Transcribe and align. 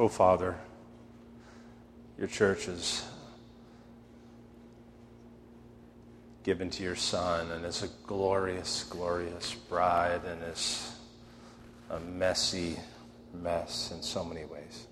Oh, 0.00 0.08
Father, 0.08 0.56
your 2.16 2.26
church 2.26 2.68
is 2.68 3.04
given 6.42 6.70
to 6.70 6.82
your 6.82 6.96
Son 6.96 7.50
and 7.50 7.66
is 7.66 7.82
a 7.82 7.88
glorious, 8.06 8.84
glorious 8.84 9.52
bride 9.52 10.22
and 10.24 10.42
is 10.44 10.96
a 11.90 12.00
messy 12.00 12.78
mess 13.34 13.92
in 13.94 14.00
so 14.00 14.24
many 14.24 14.46
ways. 14.46 14.86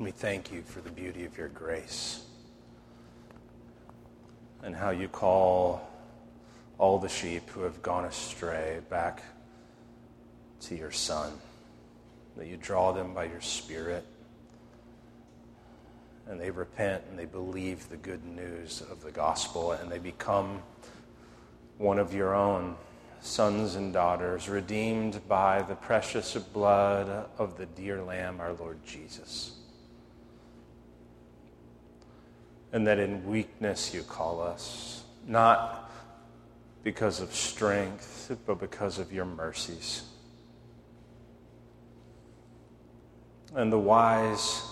We 0.00 0.10
thank 0.10 0.50
you 0.50 0.62
for 0.62 0.80
the 0.80 0.90
beauty 0.90 1.24
of 1.24 1.38
your 1.38 1.46
grace 1.46 2.24
and 4.64 4.74
how 4.74 4.90
you 4.90 5.06
call 5.06 5.88
all 6.76 6.98
the 6.98 7.08
sheep 7.08 7.48
who 7.50 7.62
have 7.62 7.80
gone 7.82 8.04
astray 8.04 8.80
back 8.90 9.22
to 10.62 10.74
your 10.74 10.90
Son, 10.90 11.34
that 12.36 12.46
you 12.46 12.56
draw 12.56 12.92
them 12.92 13.14
by 13.14 13.24
your 13.24 13.40
Spirit 13.40 14.04
and 16.28 16.40
they 16.40 16.50
repent 16.50 17.02
and 17.10 17.18
they 17.18 17.24
believe 17.24 17.88
the 17.88 17.96
good 17.96 18.24
news 18.24 18.82
of 18.90 19.02
the 19.02 19.10
gospel 19.10 19.72
and 19.72 19.90
they 19.90 19.98
become 19.98 20.62
one 21.78 21.98
of 21.98 22.14
your 22.14 22.34
own 22.34 22.76
sons 23.20 23.74
and 23.74 23.92
daughters, 23.92 24.48
redeemed 24.48 25.20
by 25.28 25.62
the 25.62 25.74
precious 25.74 26.34
blood 26.34 27.28
of 27.38 27.58
the 27.58 27.66
dear 27.66 28.02
Lamb, 28.02 28.40
our 28.40 28.52
Lord 28.52 28.78
Jesus. 28.86 29.52
And 32.72 32.86
that 32.86 32.98
in 32.98 33.26
weakness 33.26 33.92
you 33.92 34.02
call 34.02 34.40
us, 34.40 35.02
not 35.26 35.90
because 36.84 37.20
of 37.20 37.34
strength, 37.34 38.34
but 38.46 38.60
because 38.60 38.98
of 38.98 39.12
your 39.12 39.24
mercies. 39.24 40.02
And 43.54 43.72
the 43.72 43.78
wise 43.78 44.62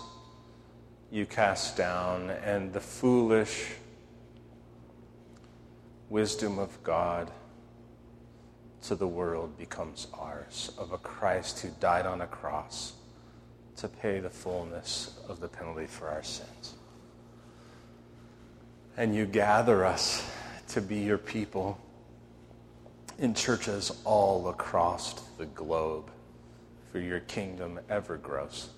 you 1.11 1.27
cast 1.27 1.77
down, 1.77 2.31
and 2.31 2.73
the 2.73 2.81
foolish 2.81 3.73
wisdom 6.09 6.59
of 6.59 6.83
God 6.83 7.31
to 8.83 8.95
the 8.95 9.09
world 9.09 9.59
becomes 9.59 10.07
ours, 10.15 10.71
of 10.79 10.93
a 10.93 10.99
Christ 10.99 11.61
who 11.61 11.71
died 11.81 12.07
on 12.07 12.21
a 12.21 12.27
cross 12.27 12.93
to 13.77 13.89
pay 13.89 14.21
the 14.21 14.31
fullness 14.31 15.19
of 15.29 15.41
the 15.41 15.49
penalty 15.49 15.87
for 15.87 16.09
our 16.09 16.23
sins. 16.23 16.75
And 18.97 19.15
you 19.15 19.27
gather 19.27 19.85
us 19.85 20.29
to 20.69 20.81
be 20.81 20.99
your 20.99 21.19
people 21.19 21.79
in 23.19 23.35
churches 23.35 23.91
all 24.05 24.49
across 24.49 25.15
the 25.39 25.47
globe, 25.47 26.11
for 26.93 26.99
your 26.99 27.21
kingdom 27.21 27.79
ever 27.89 28.17
grows 28.17 28.71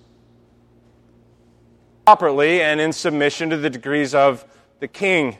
properly 2.05 2.61
and 2.61 2.81
in 2.81 2.91
submission 2.91 3.49
to 3.49 3.55
the 3.57 3.69
degrees 3.69 4.13
of 4.13 4.45
the 4.79 4.87
king. 4.87 5.37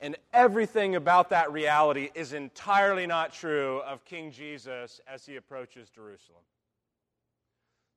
And 0.00 0.16
everything 0.32 0.94
about 0.94 1.30
that 1.30 1.50
reality 1.52 2.10
is 2.14 2.32
entirely 2.32 3.06
not 3.06 3.32
true 3.32 3.80
of 3.80 4.04
King 4.04 4.30
Jesus 4.30 5.00
as 5.06 5.26
he 5.26 5.36
approaches 5.36 5.88
Jerusalem. 5.90 6.42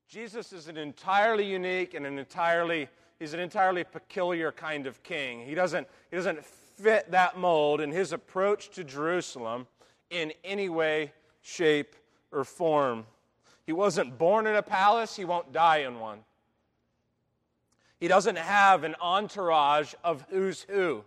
Jesus 0.07 0.51
is 0.51 0.67
an 0.67 0.77
entirely 0.77 1.45
unique 1.45 1.93
and 1.93 2.05
an 2.05 2.17
entirely 2.17 2.89
he's 3.19 3.33
an 3.33 3.39
entirely 3.39 3.83
peculiar 3.83 4.51
kind 4.51 4.87
of 4.87 5.01
king. 5.03 5.45
He 5.45 5.53
doesn't 5.53 5.87
he 6.09 6.17
doesn't 6.17 6.43
fit 6.43 7.11
that 7.11 7.37
mold 7.37 7.81
in 7.81 7.91
his 7.91 8.13
approach 8.13 8.69
to 8.71 8.83
Jerusalem 8.83 9.67
in 10.09 10.33
any 10.43 10.69
way, 10.69 11.13
shape, 11.43 11.95
or 12.31 12.43
form. 12.43 13.05
He 13.65 13.73
wasn't 13.73 14.17
born 14.17 14.47
in 14.47 14.55
a 14.55 14.63
palace, 14.63 15.15
he 15.15 15.25
won't 15.25 15.53
die 15.53 15.79
in 15.79 15.99
one. 15.99 16.19
He 17.99 18.07
doesn't 18.07 18.37
have 18.37 18.83
an 18.83 18.95
entourage 18.99 19.93
of 20.03 20.25
who's 20.29 20.63
who. 20.63 21.05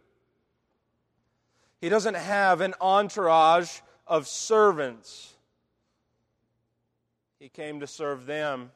He 1.81 1.89
doesn't 1.89 2.15
have 2.15 2.61
an 2.61 2.75
entourage 2.81 3.81
of 4.07 4.27
servants. 4.27 5.35
He 7.39 7.49
came 7.49 7.81
to 7.81 7.87
serve 7.87 8.25
them. 8.25 8.71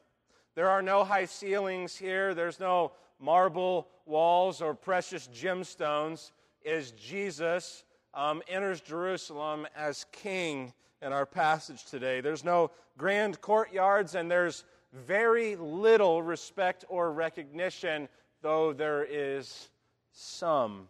There 0.55 0.69
are 0.69 0.83
no 0.83 1.05
high 1.05 1.25
ceilings 1.25 1.97
here, 1.97 2.35
there's 2.35 2.61
no 2.61 2.93
marble 3.19 3.89
walls 4.05 4.61
or 4.61 4.75
precious 4.75 5.29
gemstones 5.29 6.33
as 6.67 6.91
Jesus 6.93 7.85
um, 8.13 8.43
enters 8.49 8.81
Jerusalem 8.81 9.67
as 9.75 10.05
king 10.13 10.73
in 11.03 11.13
our 11.13 11.27
passage 11.27 11.85
today. 11.85 12.21
There's 12.21 12.45
no 12.45 12.71
grand 12.99 13.41
courtyards, 13.41 14.15
and 14.15 14.31
there's 14.31 14.65
very 14.93 15.57
little 15.57 16.23
respect 16.23 16.85
or 16.89 17.13
recognition, 17.13 18.09
though 18.43 18.73
there 18.73 19.05
is 19.05 19.71
some. 20.13 20.89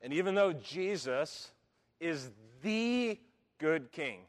And 0.00 0.12
even 0.12 0.34
though 0.34 0.52
Jesus 0.52 1.50
is 1.98 2.30
the 2.62 3.18
good 3.58 3.92
king, 3.92 4.20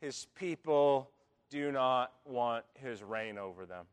his 0.00 0.26
people 0.34 1.10
do 1.50 1.70
not 1.70 2.12
want 2.24 2.64
his 2.74 3.02
reign 3.02 3.38
over 3.38 3.66
them, 3.66 3.86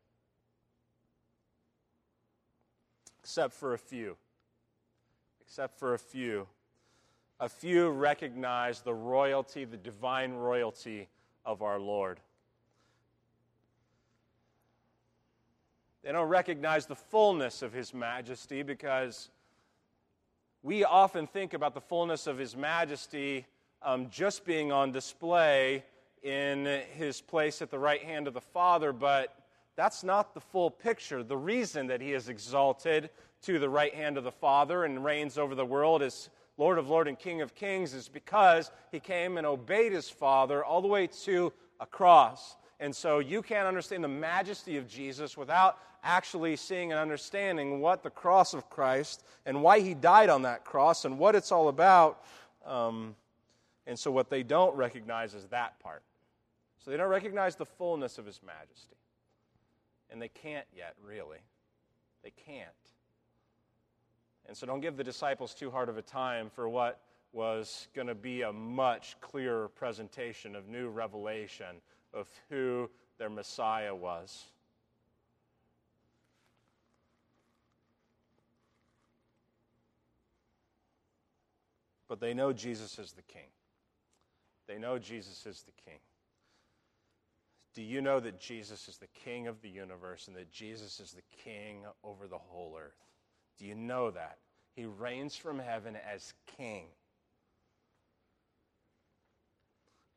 except 3.20 3.54
for 3.54 3.74
a 3.74 3.78
few 3.78 4.18
except 5.46 5.78
for 5.80 5.94
a 5.94 6.00
few. 6.00 6.48
A 7.40 7.50
few 7.50 7.90
recognize 7.90 8.82
the 8.82 8.94
royalty, 8.94 9.66
the 9.66 9.78
divine 9.78 10.34
royalty 10.34 11.10
of 11.46 11.62
our 11.62 11.80
Lord. 11.80 12.20
They 16.04 16.12
don't 16.12 16.30
recognize 16.30 16.86
the 16.86 16.96
fullness 16.96 17.62
of 17.62 17.74
His 17.74 17.94
majesty 17.94 18.64
because 18.64 19.30
we 20.64 20.84
often 20.84 21.28
think 21.28 21.54
about 21.54 21.74
the 21.74 21.82
fullness 21.82 22.28
of 22.28 22.38
His 22.38 22.56
majesty 22.56 23.46
um, 23.82 24.10
just 24.10 24.46
being 24.46 24.72
on 24.72 24.92
display 24.92 25.84
in 26.24 26.82
His 26.94 27.22
place 27.22 27.62
at 27.62 27.70
the 27.70 27.80
right 27.80 28.02
hand 28.02 28.28
of 28.28 28.34
the 28.34 28.42
Father, 28.42 28.94
but 28.94 29.36
that's 29.76 30.04
not 30.04 30.34
the 30.34 30.42
full 30.42 30.72
picture. 30.72 31.22
The 31.22 31.38
reason 31.38 31.88
that 31.88 32.02
He 32.02 32.14
is 32.14 32.30
exalted 32.30 33.10
to 33.46 33.60
the 33.60 33.70
right 33.70 33.94
hand 33.94 34.18
of 34.18 34.24
the 34.24 34.32
Father 34.32 34.86
and 34.86 35.04
reigns 35.04 35.38
over 35.38 35.54
the 35.54 35.66
world 35.66 36.02
as 36.02 36.30
Lord 36.58 36.78
of 36.78 36.90
Lords 36.90 37.08
and 37.08 37.20
King 37.20 37.42
of 37.42 37.54
Kings 37.54 37.94
is 37.94 38.08
because 38.08 38.72
he 38.92 39.00
came 39.00 39.38
and 39.38 39.46
obeyed 39.46 39.92
his 39.92 40.10
Father 40.10 40.64
all 40.64 40.82
the 40.82 40.88
way 40.88 41.08
to 41.24 41.54
a 41.80 41.86
cross. 41.86 42.56
And 42.80 42.96
so 42.96 43.20
you 43.20 43.42
can't 43.42 43.68
understand 43.68 44.04
the 44.04 44.08
majesty 44.08 44.78
of 44.78 44.88
Jesus 44.88 45.38
without 45.38 45.78
actually 46.04 46.56
seeing 46.56 46.92
and 46.92 47.00
understanding 47.00 47.82
what 47.82 48.04
the 48.04 48.10
cross 48.10 48.54
of 48.54 48.70
Christ 48.70 49.24
and 49.46 49.62
why 49.62 49.80
he 49.80 49.94
died 49.94 50.30
on 50.30 50.44
that 50.44 50.66
cross 50.66 51.06
and 51.06 51.20
what 51.20 51.36
it's 51.36 51.52
all 51.52 51.68
about. 51.68 52.24
Um, 52.66 53.16
and 53.86 53.98
so 53.98 54.10
what 54.12 54.30
they 54.30 54.42
don't 54.44 54.76
recognize 54.76 55.34
is 55.36 55.46
that 55.48 55.80
part. 55.80 56.02
So 56.80 56.90
they 56.90 56.98
don't 56.98 57.10
recognize 57.10 57.56
the 57.56 57.66
fullness 57.66 58.18
of 58.18 58.26
his 58.26 58.40
majesty. 58.46 58.96
And 60.10 60.22
they 60.22 60.30
can't 60.30 60.68
yet, 60.76 60.96
really. 61.04 61.40
They 62.24 62.32
can't. 62.46 62.70
And 64.48 64.56
so 64.56 64.68
don't 64.68 64.82
give 64.82 64.98
the 64.98 65.04
disciples 65.04 65.54
too 65.54 65.72
hard 65.72 65.90
of 65.90 65.98
a 65.98 66.02
time 66.02 66.50
for 66.50 66.70
what 66.70 67.02
was 67.34 67.88
going 67.94 68.08
to 68.08 68.16
be 68.16 68.44
a 68.44 68.54
much 68.54 69.18
clearer 69.20 69.68
presentation 69.68 70.56
of 70.56 70.68
new 70.68 70.90
revelation 70.90 71.82
of 72.14 72.30
who 72.50 72.90
their 73.18 73.30
Messiah 73.30 73.94
was. 73.94 74.46
But 82.08 82.20
they 82.20 82.34
know 82.34 82.54
Jesus 82.54 83.00
is 83.00 83.14
the 83.14 83.24
King. 83.24 83.50
They 84.68 84.78
know 84.78 84.98
Jesus 85.00 85.46
is 85.46 85.64
the 85.64 85.72
King. 85.72 86.00
Do 87.74 87.82
you 87.82 88.02
know 88.02 88.22
that 88.22 88.40
Jesus 88.40 88.88
is 88.88 88.98
the 88.98 89.08
King 89.08 89.48
of 89.48 89.62
the 89.62 89.70
universe 89.70 90.28
and 90.28 90.36
that 90.38 90.50
Jesus 90.50 91.00
is 91.00 91.12
the 91.12 91.24
King 91.44 91.84
over 92.04 92.28
the 92.28 92.38
whole 92.38 92.78
earth? 92.80 93.04
Do 93.58 93.66
you 93.66 93.76
know 93.76 94.12
that? 94.12 94.38
He 94.76 94.86
reigns 94.86 95.36
from 95.36 95.60
heaven 95.60 95.96
as 95.96 96.34
king. 96.58 96.86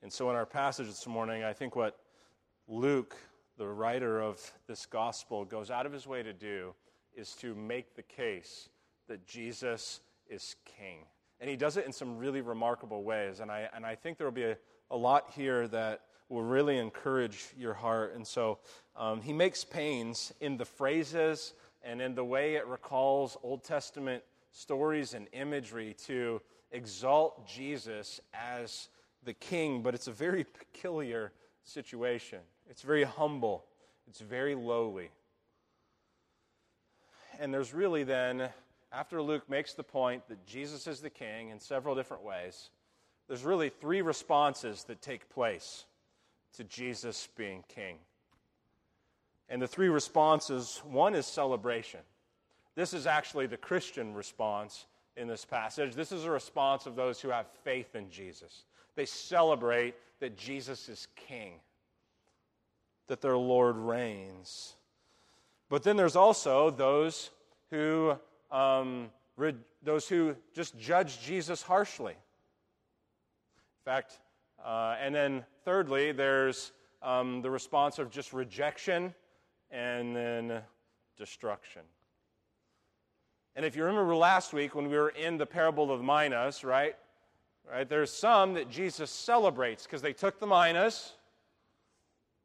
And 0.03 0.13
so, 0.13 0.31
in 0.31 0.37
our 0.37 0.47
passage 0.47 0.87
this 0.87 1.07
morning, 1.07 1.45
I 1.45 1.53
think 1.53 1.77
what 1.77 1.99
Luke, 2.67 3.17
the 3.57 3.67
writer 3.67 4.21
of 4.21 4.41
this 4.67 4.87
gospel, 4.87 5.45
goes 5.45 5.71
out 5.71 5.87
of 5.87 5.93
his 5.93 6.07
way 6.07 6.23
to 6.23 6.33
do 6.33 6.75
is 7.17 7.35
to 7.37 7.55
make 7.55 7.95
the 7.95 8.03
case 8.03 8.69
that 9.09 9.27
Jesus 9.27 10.01
is 10.29 10.57
king. 10.65 10.99
And 11.41 11.49
he 11.49 11.57
does 11.57 11.77
it 11.77 11.87
in 11.87 11.93
some 11.93 12.19
really 12.19 12.41
remarkable 12.41 13.03
ways. 13.03 13.41
And 13.41 13.51
I, 13.51 13.69
and 13.75 13.87
I 13.87 13.95
think 13.95 14.19
there 14.19 14.27
will 14.27 14.33
be 14.33 14.45
a, 14.45 14.57
a 14.91 14.97
lot 14.97 15.31
here 15.35 15.69
that 15.69 16.03
will 16.29 16.43
really 16.43 16.79
encourage 16.79 17.47
your 17.57 17.75
heart. 17.75 18.15
And 18.15 18.27
so 18.27 18.59
um, 18.97 19.21
he 19.21 19.33
makes 19.33 19.65
pains 19.65 20.33
in 20.41 20.57
the 20.57 20.65
phrases 20.65 21.55
and 21.83 22.03
in 22.03 22.15
the 22.15 22.25
way 22.25 22.57
it 22.57 22.67
recalls 22.67 23.37
Old 23.43 23.65
Testament 23.65 24.23
stories 24.53 25.15
and 25.15 25.29
imagery 25.33 25.95
to 26.07 26.41
exalt 26.71 27.47
Jesus 27.47 28.21
as 28.35 28.89
the 29.25 29.35
king, 29.35 29.83
but 29.83 29.95
it's 29.95 30.09
a 30.09 30.13
very 30.13 30.45
peculiar 30.59 31.33
situation. 31.65 32.41
It's 32.69 32.83
very 32.83 33.05
humble, 33.05 33.65
it's 34.07 34.21
very 34.21 34.55
lowly. 34.55 35.11
And 37.41 37.55
there's 37.55 37.73
really 37.73 38.03
then, 38.03 38.49
after 38.93 39.23
Luke 39.23 39.49
makes 39.49 39.75
the 39.75 39.85
point 39.85 40.27
that 40.29 40.45
Jesus 40.47 40.87
is 40.87 41.01
the 41.01 41.11
king 41.11 41.51
in 41.51 41.61
several 41.61 41.95
different 41.95 42.25
ways, 42.25 42.71
there's 43.29 43.45
really 43.45 43.69
three 43.69 44.03
responses 44.03 44.85
that 44.85 45.03
take 45.03 45.29
place 45.29 45.85
to 46.57 46.65
Jesus 46.65 47.29
being 47.37 47.63
king. 47.69 47.99
And 49.49 49.63
the 49.63 49.69
three 49.69 49.89
responses 49.89 50.83
one 50.85 51.15
is 51.15 51.27
celebration. 51.27 52.01
This 52.79 52.95
is 52.95 53.09
actually 53.09 53.47
the 53.47 53.57
Christian 53.57 54.15
response 54.15 54.87
in 55.17 55.27
this 55.27 55.45
passage. 55.45 55.97
This 55.97 56.13
is 56.13 56.25
a 56.25 56.31
response 56.31 56.87
of 56.87 56.95
those 56.95 57.21
who 57.21 57.29
have 57.29 57.47
faith 57.65 57.97
in 57.97 58.09
Jesus. 58.09 58.67
They 58.95 59.05
celebrate 59.05 59.97
that 60.21 60.37
Jesus 60.37 60.89
is 60.89 61.09
king, 61.17 61.55
that 63.09 63.21
their 63.21 63.37
Lord 63.37 63.75
reigns. 63.75 64.77
But 65.69 65.83
then 65.83 65.97
there's 65.97 66.15
also 66.15 66.71
those 66.71 67.31
who, 67.73 68.17
um, 68.53 69.11
re- 69.37 69.57
those 69.83 70.09
who 70.09 70.37
just 70.55 70.79
judge 70.79 71.21
Jesus 71.21 71.63
harshly. 71.63 72.13
In 72.13 73.85
fact, 73.85 74.21
uh, 74.65 74.95
and 75.01 75.13
then 75.13 75.45
thirdly, 75.65 76.13
there's 76.13 76.71
um, 77.03 77.43
the 77.43 77.51
response 77.51 77.99
of 77.99 78.09
just 78.09 78.33
rejection 78.33 79.13
and 79.73 80.15
then 80.15 80.63
destruction. 81.17 81.83
And 83.59 83.67
if 83.67 83.75
you 83.75 83.83
remember 83.83 84.15
last 84.15 84.53
week 84.53 84.77
when 84.77 84.89
we 84.89 84.97
were 84.97 85.09
in 85.09 85.37
the 85.37 85.45
parable 85.45 85.91
of 85.91 86.01
minas, 86.01 86.63
right? 86.63 86.95
Right, 87.69 87.89
there's 87.89 88.13
some 88.13 88.55
that 88.55 88.71
Jesus 88.71 89.11
celebrates 89.11 89.83
because 89.83 90.01
they 90.01 90.13
took 90.13 90.39
the 90.39 90.47
minas, 90.47 91.15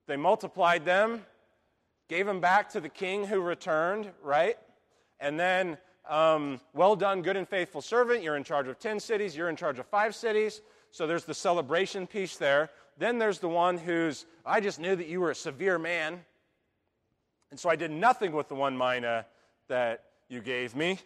they 0.07 0.17
multiplied 0.17 0.85
them, 0.85 1.23
gave 2.09 2.25
them 2.25 2.39
back 2.39 2.67
to 2.69 2.81
the 2.81 2.89
king 2.89 3.27
who 3.27 3.41
returned, 3.41 4.09
right? 4.23 4.57
And 5.19 5.39
then, 5.39 5.77
um, 6.09 6.59
well 6.73 6.95
done, 6.95 7.21
good 7.21 7.37
and 7.37 7.47
faithful 7.47 7.83
servant. 7.83 8.23
You're 8.23 8.35
in 8.35 8.43
charge 8.43 8.67
of 8.67 8.79
10 8.79 8.99
cities, 8.99 9.37
you're 9.37 9.49
in 9.49 9.55
charge 9.55 9.77
of 9.77 9.85
five 9.85 10.15
cities. 10.15 10.63
So 10.89 11.05
there's 11.05 11.25
the 11.25 11.35
celebration 11.35 12.07
piece 12.07 12.37
there. 12.37 12.71
Then 12.97 13.19
there's 13.19 13.37
the 13.37 13.49
one 13.49 13.77
who's, 13.77 14.25
I 14.47 14.61
just 14.61 14.79
knew 14.79 14.95
that 14.95 15.05
you 15.05 15.21
were 15.21 15.29
a 15.29 15.35
severe 15.35 15.77
man. 15.77 16.21
And 17.51 17.59
so 17.59 17.69
I 17.69 17.75
did 17.75 17.91
nothing 17.91 18.31
with 18.31 18.47
the 18.47 18.55
one 18.55 18.75
mina 18.75 19.27
that 19.67 20.05
you 20.33 20.41
gave 20.41 20.75
me. 20.75 20.99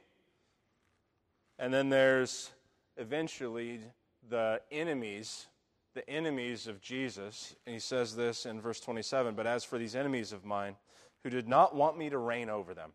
And 1.59 1.73
then 1.73 1.89
there's 1.89 2.51
eventually 2.95 3.81
the 4.29 4.61
enemies, 4.71 5.47
the 5.93 6.09
enemies 6.09 6.67
of 6.67 6.81
Jesus. 6.81 7.55
And 7.65 7.73
he 7.73 7.79
says 7.79 8.15
this 8.15 8.45
in 8.45 8.61
verse 8.61 8.79
27 8.79 9.35
But 9.35 9.45
as 9.45 9.63
for 9.63 9.77
these 9.77 9.95
enemies 9.95 10.31
of 10.31 10.45
mine, 10.45 10.77
who 11.23 11.29
did 11.29 11.47
not 11.47 11.75
want 11.75 11.97
me 11.97 12.09
to 12.09 12.17
reign 12.17 12.49
over 12.49 12.73
them, 12.73 12.91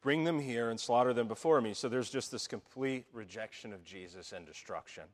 bring 0.00 0.24
them 0.24 0.40
here 0.40 0.70
and 0.70 0.80
slaughter 0.80 1.12
them 1.12 1.28
before 1.28 1.60
me. 1.60 1.74
So 1.74 1.88
there's 1.88 2.10
just 2.10 2.32
this 2.32 2.46
complete 2.46 3.04
rejection 3.12 3.72
of 3.72 3.84
Jesus 3.84 4.32
and 4.32 4.46
destruction. 4.46 5.04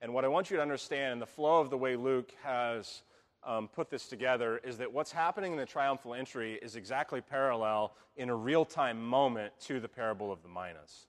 And 0.00 0.14
what 0.14 0.24
I 0.24 0.28
want 0.28 0.50
you 0.50 0.56
to 0.56 0.62
understand 0.62 1.12
in 1.12 1.18
the 1.18 1.26
flow 1.26 1.60
of 1.60 1.68
the 1.68 1.76
way 1.76 1.94
Luke 1.94 2.32
has 2.42 3.02
um, 3.44 3.68
put 3.68 3.90
this 3.90 4.06
together 4.06 4.58
is 4.64 4.78
that 4.78 4.92
what's 4.92 5.12
happening 5.12 5.52
in 5.52 5.58
the 5.58 5.66
triumphal 5.66 6.14
entry 6.14 6.58
is 6.62 6.76
exactly 6.76 7.20
parallel 7.20 7.94
in 8.16 8.28
a 8.28 8.36
real 8.36 8.64
time 8.64 9.02
moment 9.02 9.52
to 9.60 9.80
the 9.80 9.88
parable 9.88 10.30
of 10.30 10.42
the 10.42 10.48
minas. 10.48 11.06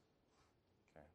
Okay. 0.95 1.05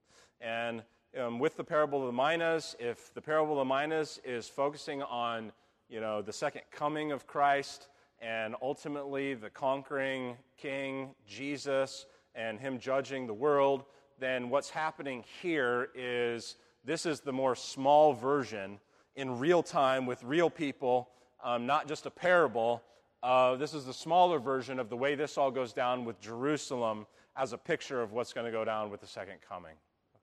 And 0.41 0.83
um, 1.19 1.39
with 1.39 1.57
the 1.57 1.65
parable 1.65 2.01
of 2.01 2.07
the 2.07 2.23
minas, 2.23 2.77
if 2.79 3.13
the 3.15 3.23
parable 3.23 3.61
of 3.61 3.67
the 3.67 3.75
minas 3.75 4.21
is 4.25 4.49
focusing 4.49 5.03
on 5.03 5.53
you 5.89 6.01
know, 6.01 6.21
the 6.21 6.33
second 6.33 6.63
coming 6.71 7.13
of 7.13 7.27
Christ 7.27 7.89
and 8.21 8.55
ultimately 8.61 9.35
the 9.35 9.51
conquering 9.51 10.37
king, 10.57 11.15
Jesus, 11.27 12.07
and 12.35 12.59
him 12.59 12.79
judging 12.79 13.27
the 13.27 13.35
world, 13.35 13.85
then 14.19 14.51
what's 14.51 14.71
happening 14.71 15.25
here 15.41 15.91
is 15.95 16.57
this 16.85 17.07
is 17.07 17.21
the 17.21 17.33
more 17.33 17.55
small 17.55 18.13
version 18.13 18.79
in 19.17 19.39
real 19.39 19.63
time 19.63 20.07
with 20.07 20.23
real 20.23 20.51
people, 20.51 21.09
um, 21.43 21.67
not 21.67 21.89
just 21.89 22.07
a 22.07 22.11
parable. 22.11 22.83
Uh, 23.23 23.57
this 23.57 23.75
is 23.75 23.85
the 23.85 23.95
smaller 23.95 24.39
version 24.39 24.79
of 24.79 24.89
the 24.89 24.97
way 24.97 25.15
this 25.15 25.37
all 25.39 25.51
goes 25.51 25.73
down 25.73 26.05
with 26.05 26.21
Jerusalem 26.21 27.07
as 27.37 27.53
a 27.53 27.59
picture 27.59 28.01
of 28.01 28.13
what's 28.13 28.33
going 28.33 28.47
to 28.47 28.53
go 28.53 28.65
down 28.65 28.91
with 28.91 29.01
the 29.01 29.07
second 29.07 29.39
coming. 29.47 29.75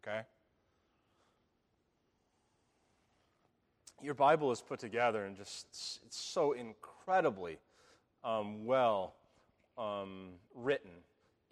Okay? 0.01 0.21
Your 4.01 4.13
Bible 4.13 4.51
is 4.51 4.61
put 4.61 4.79
together 4.79 5.25
and 5.25 5.35
just 5.35 5.67
it's 6.05 6.17
so 6.17 6.51
incredibly 6.53 7.57
um, 8.23 8.65
well 8.65 9.15
um, 9.77 10.29
written 10.53 10.91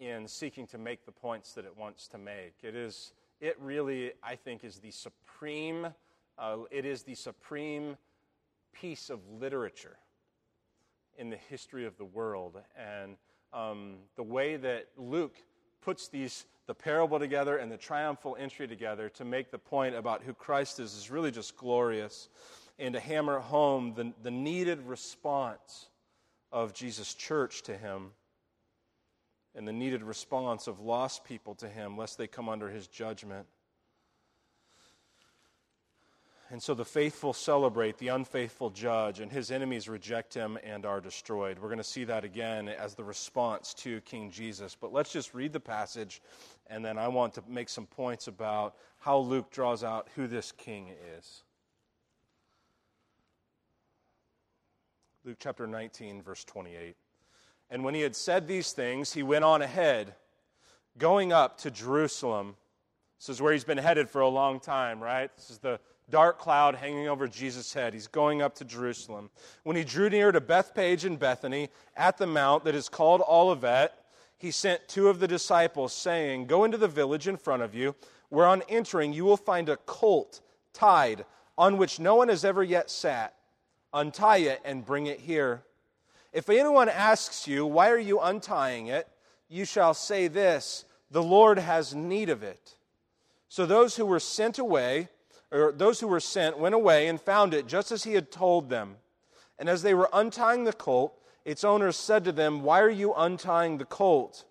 in 0.00 0.26
seeking 0.26 0.66
to 0.66 0.78
make 0.78 1.06
the 1.06 1.12
points 1.12 1.52
that 1.54 1.64
it 1.64 1.76
wants 1.76 2.08
to 2.08 2.18
make. 2.18 2.54
It 2.62 2.74
is 2.74 3.12
it 3.40 3.56
really, 3.60 4.12
I 4.22 4.36
think, 4.36 4.62
is 4.62 4.78
the 4.78 4.92
supreme, 4.92 5.88
uh, 6.38 6.58
it 6.70 6.84
is 6.84 7.02
the 7.02 7.14
supreme 7.14 7.96
piece 8.72 9.10
of 9.10 9.20
literature 9.40 9.96
in 11.18 11.30
the 11.30 11.36
history 11.36 11.86
of 11.86 11.96
the 11.98 12.04
world. 12.04 12.60
And 12.76 13.16
um, 13.52 13.96
the 14.16 14.22
way 14.22 14.56
that 14.56 14.88
Luke 14.96 15.36
puts 15.82 16.08
these, 16.08 16.46
the 16.66 16.74
parable 16.74 17.18
together 17.18 17.58
and 17.58 17.70
the 17.70 17.76
triumphal 17.76 18.36
entry 18.38 18.66
together 18.66 19.08
to 19.10 19.24
make 19.24 19.50
the 19.50 19.58
point 19.58 19.94
about 19.94 20.22
who 20.22 20.32
Christ 20.32 20.80
is 20.80 20.94
is 20.94 21.10
really 21.10 21.30
just 21.30 21.56
glorious. 21.56 22.28
And 22.78 22.94
to 22.94 23.00
hammer 23.00 23.38
home 23.38 23.92
the, 23.94 24.12
the 24.22 24.30
needed 24.30 24.80
response 24.86 25.88
of 26.50 26.72
Jesus' 26.72 27.14
church 27.14 27.62
to 27.64 27.76
him 27.76 28.12
and 29.54 29.68
the 29.68 29.72
needed 29.72 30.02
response 30.02 30.66
of 30.66 30.80
lost 30.80 31.24
people 31.24 31.54
to 31.56 31.68
him, 31.68 31.98
lest 31.98 32.16
they 32.16 32.26
come 32.26 32.48
under 32.48 32.70
his 32.70 32.86
judgment. 32.86 33.46
And 36.52 36.62
so 36.62 36.74
the 36.74 36.84
faithful 36.84 37.32
celebrate, 37.32 37.96
the 37.96 38.08
unfaithful 38.08 38.68
judge, 38.68 39.20
and 39.20 39.32
his 39.32 39.50
enemies 39.50 39.88
reject 39.88 40.34
him 40.34 40.58
and 40.62 40.84
are 40.84 41.00
destroyed. 41.00 41.58
We're 41.58 41.68
going 41.68 41.78
to 41.78 41.84
see 41.84 42.04
that 42.04 42.24
again 42.24 42.68
as 42.68 42.94
the 42.94 43.02
response 43.02 43.72
to 43.78 44.02
King 44.02 44.30
Jesus. 44.30 44.76
But 44.78 44.92
let's 44.92 45.10
just 45.10 45.32
read 45.32 45.54
the 45.54 45.60
passage, 45.60 46.20
and 46.66 46.84
then 46.84 46.98
I 46.98 47.08
want 47.08 47.32
to 47.34 47.42
make 47.48 47.70
some 47.70 47.86
points 47.86 48.26
about 48.26 48.74
how 48.98 49.16
Luke 49.16 49.50
draws 49.50 49.82
out 49.82 50.08
who 50.14 50.26
this 50.26 50.52
king 50.52 50.90
is. 51.18 51.42
Luke 55.24 55.38
chapter 55.40 55.66
19, 55.66 56.20
verse 56.20 56.44
28. 56.44 56.96
And 57.70 57.82
when 57.82 57.94
he 57.94 58.02
had 58.02 58.14
said 58.14 58.46
these 58.46 58.72
things, 58.72 59.14
he 59.14 59.22
went 59.22 59.44
on 59.44 59.62
ahead, 59.62 60.16
going 60.98 61.32
up 61.32 61.56
to 61.60 61.70
Jerusalem. 61.70 62.56
This 63.18 63.30
is 63.30 63.40
where 63.40 63.54
he's 63.54 63.64
been 63.64 63.78
headed 63.78 64.10
for 64.10 64.20
a 64.20 64.28
long 64.28 64.60
time, 64.60 65.02
right? 65.02 65.34
This 65.34 65.48
is 65.48 65.56
the 65.56 65.80
dark 66.12 66.38
cloud 66.38 66.74
hanging 66.76 67.08
over 67.08 67.26
Jesus' 67.26 67.72
head. 67.72 67.94
He's 67.94 68.06
going 68.06 68.42
up 68.42 68.54
to 68.56 68.64
Jerusalem. 68.64 69.30
When 69.64 69.76
he 69.76 69.82
drew 69.82 70.10
near 70.10 70.30
to 70.30 70.42
Bethphage 70.42 71.06
and 71.06 71.18
Bethany, 71.18 71.70
at 71.96 72.18
the 72.18 72.26
mount 72.26 72.64
that 72.64 72.74
is 72.74 72.90
called 72.90 73.22
Olivet, 73.26 73.98
he 74.36 74.50
sent 74.50 74.86
two 74.88 75.08
of 75.08 75.20
the 75.20 75.26
disciples, 75.26 75.94
saying, 75.94 76.46
Go 76.46 76.64
into 76.64 76.76
the 76.76 76.86
village 76.86 77.28
in 77.28 77.38
front 77.38 77.62
of 77.62 77.74
you, 77.74 77.94
where 78.28 78.46
on 78.46 78.62
entering 78.68 79.14
you 79.14 79.24
will 79.24 79.38
find 79.38 79.70
a 79.70 79.78
colt 79.78 80.42
tied, 80.74 81.24
on 81.56 81.78
which 81.78 81.98
no 81.98 82.14
one 82.14 82.28
has 82.28 82.44
ever 82.44 82.62
yet 82.62 82.90
sat. 82.90 83.34
Untie 83.94 84.38
it 84.38 84.60
and 84.64 84.84
bring 84.84 85.06
it 85.06 85.20
here. 85.20 85.62
If 86.32 86.50
anyone 86.50 86.90
asks 86.90 87.48
you, 87.48 87.64
Why 87.64 87.90
are 87.90 87.98
you 87.98 88.20
untying 88.20 88.88
it? 88.88 89.08
you 89.48 89.64
shall 89.64 89.94
say 89.94 90.28
this 90.28 90.84
The 91.10 91.22
Lord 91.22 91.58
has 91.58 91.94
need 91.94 92.28
of 92.28 92.42
it. 92.42 92.76
So 93.48 93.64
those 93.64 93.96
who 93.96 94.04
were 94.04 94.20
sent 94.20 94.58
away, 94.58 95.08
or 95.52 95.72
those 95.72 96.00
who 96.00 96.08
were 96.08 96.20
sent, 96.20 96.58
went 96.58 96.74
away 96.74 97.08
and 97.08 97.20
found 97.20 97.52
it 97.52 97.66
just 97.66 97.92
as 97.92 98.04
he 98.04 98.14
had 98.14 98.32
told 98.32 98.70
them. 98.70 98.96
And 99.58 99.68
as 99.68 99.82
they 99.82 99.94
were 99.94 100.08
untying 100.12 100.64
the 100.64 100.72
colt, 100.72 101.14
its 101.44 101.62
owners 101.62 101.96
said 101.96 102.24
to 102.24 102.32
them, 102.32 102.62
Why 102.62 102.80
are 102.80 102.90
you 102.90 103.12
untying 103.14 103.78
the 103.78 103.84
colt? 103.84 104.44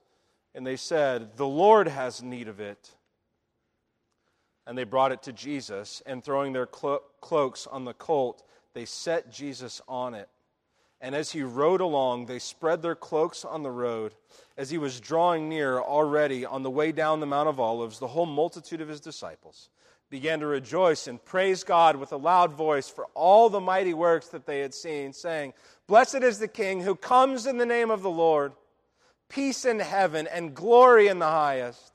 And 0.54 0.66
they 0.66 0.76
said, 0.76 1.38
The 1.38 1.48
Lord 1.48 1.88
has 1.88 2.22
need 2.22 2.48
of 2.48 2.60
it. 2.60 2.92
And 4.68 4.78
they 4.78 4.84
brought 4.84 5.12
it 5.12 5.24
to 5.24 5.34
Jesus, 5.34 6.04
and 6.06 6.24
throwing 6.24 6.54
their 6.54 6.68
clo- 6.68 7.02
cloaks 7.20 7.66
on 7.66 7.84
the 7.84 7.94
colt, 7.94 8.44
they 8.74 8.86
set 8.86 9.32
Jesus 9.32 9.82
on 9.88 10.14
it. 10.14 10.30
And 11.02 11.16
as 11.16 11.32
he 11.32 11.42
rode 11.42 11.82
along, 11.82 12.28
they 12.28 12.38
spread 12.38 12.84
their 12.84 12.94
cloaks 12.94 13.44
on 13.44 13.64
the 13.64 13.72
road. 13.72 14.14
As 14.56 14.70
he 14.70 14.78
was 14.78 15.00
drawing 15.00 15.50
near 15.50 15.80
already 15.80 16.46
on 16.46 16.62
the 16.62 16.70
way 16.70 16.92
down 16.92 17.20
the 17.20 17.26
Mount 17.26 17.50
of 17.50 17.60
Olives, 17.60 17.98
the 17.98 18.08
whole 18.08 18.28
multitude 18.28 18.82
of 18.82 18.88
his 18.88 19.00
disciples 19.00 19.70
began 20.12 20.42
to 20.42 20.46
rejoice 20.46 21.08
and 21.08 21.24
praise 21.24 21.64
God 21.64 21.96
with 21.96 22.12
a 22.12 22.18
loud 22.18 22.52
voice 22.52 22.90
for 22.90 23.08
all 23.16 23.50
the 23.50 23.62
mighty 23.62 23.94
works 23.94 24.28
that 24.28 24.46
they 24.46 24.60
had 24.60 24.74
seen, 24.74 25.14
saying, 25.14 25.54
Blessed 25.88 26.22
is 26.22 26.38
the 26.38 26.50
King 26.50 26.82
who 26.82 26.96
comes 26.96 27.48
in 27.48 27.58
the 27.58 27.66
name 27.66 27.90
of 27.90 28.04
the 28.04 28.10
Lord, 28.10 28.52
peace 29.30 29.64
in 29.64 29.80
heaven 29.80 30.28
and 30.28 30.54
glory 30.54 31.08
in 31.08 31.20
the 31.20 31.26
highest. 31.26 31.94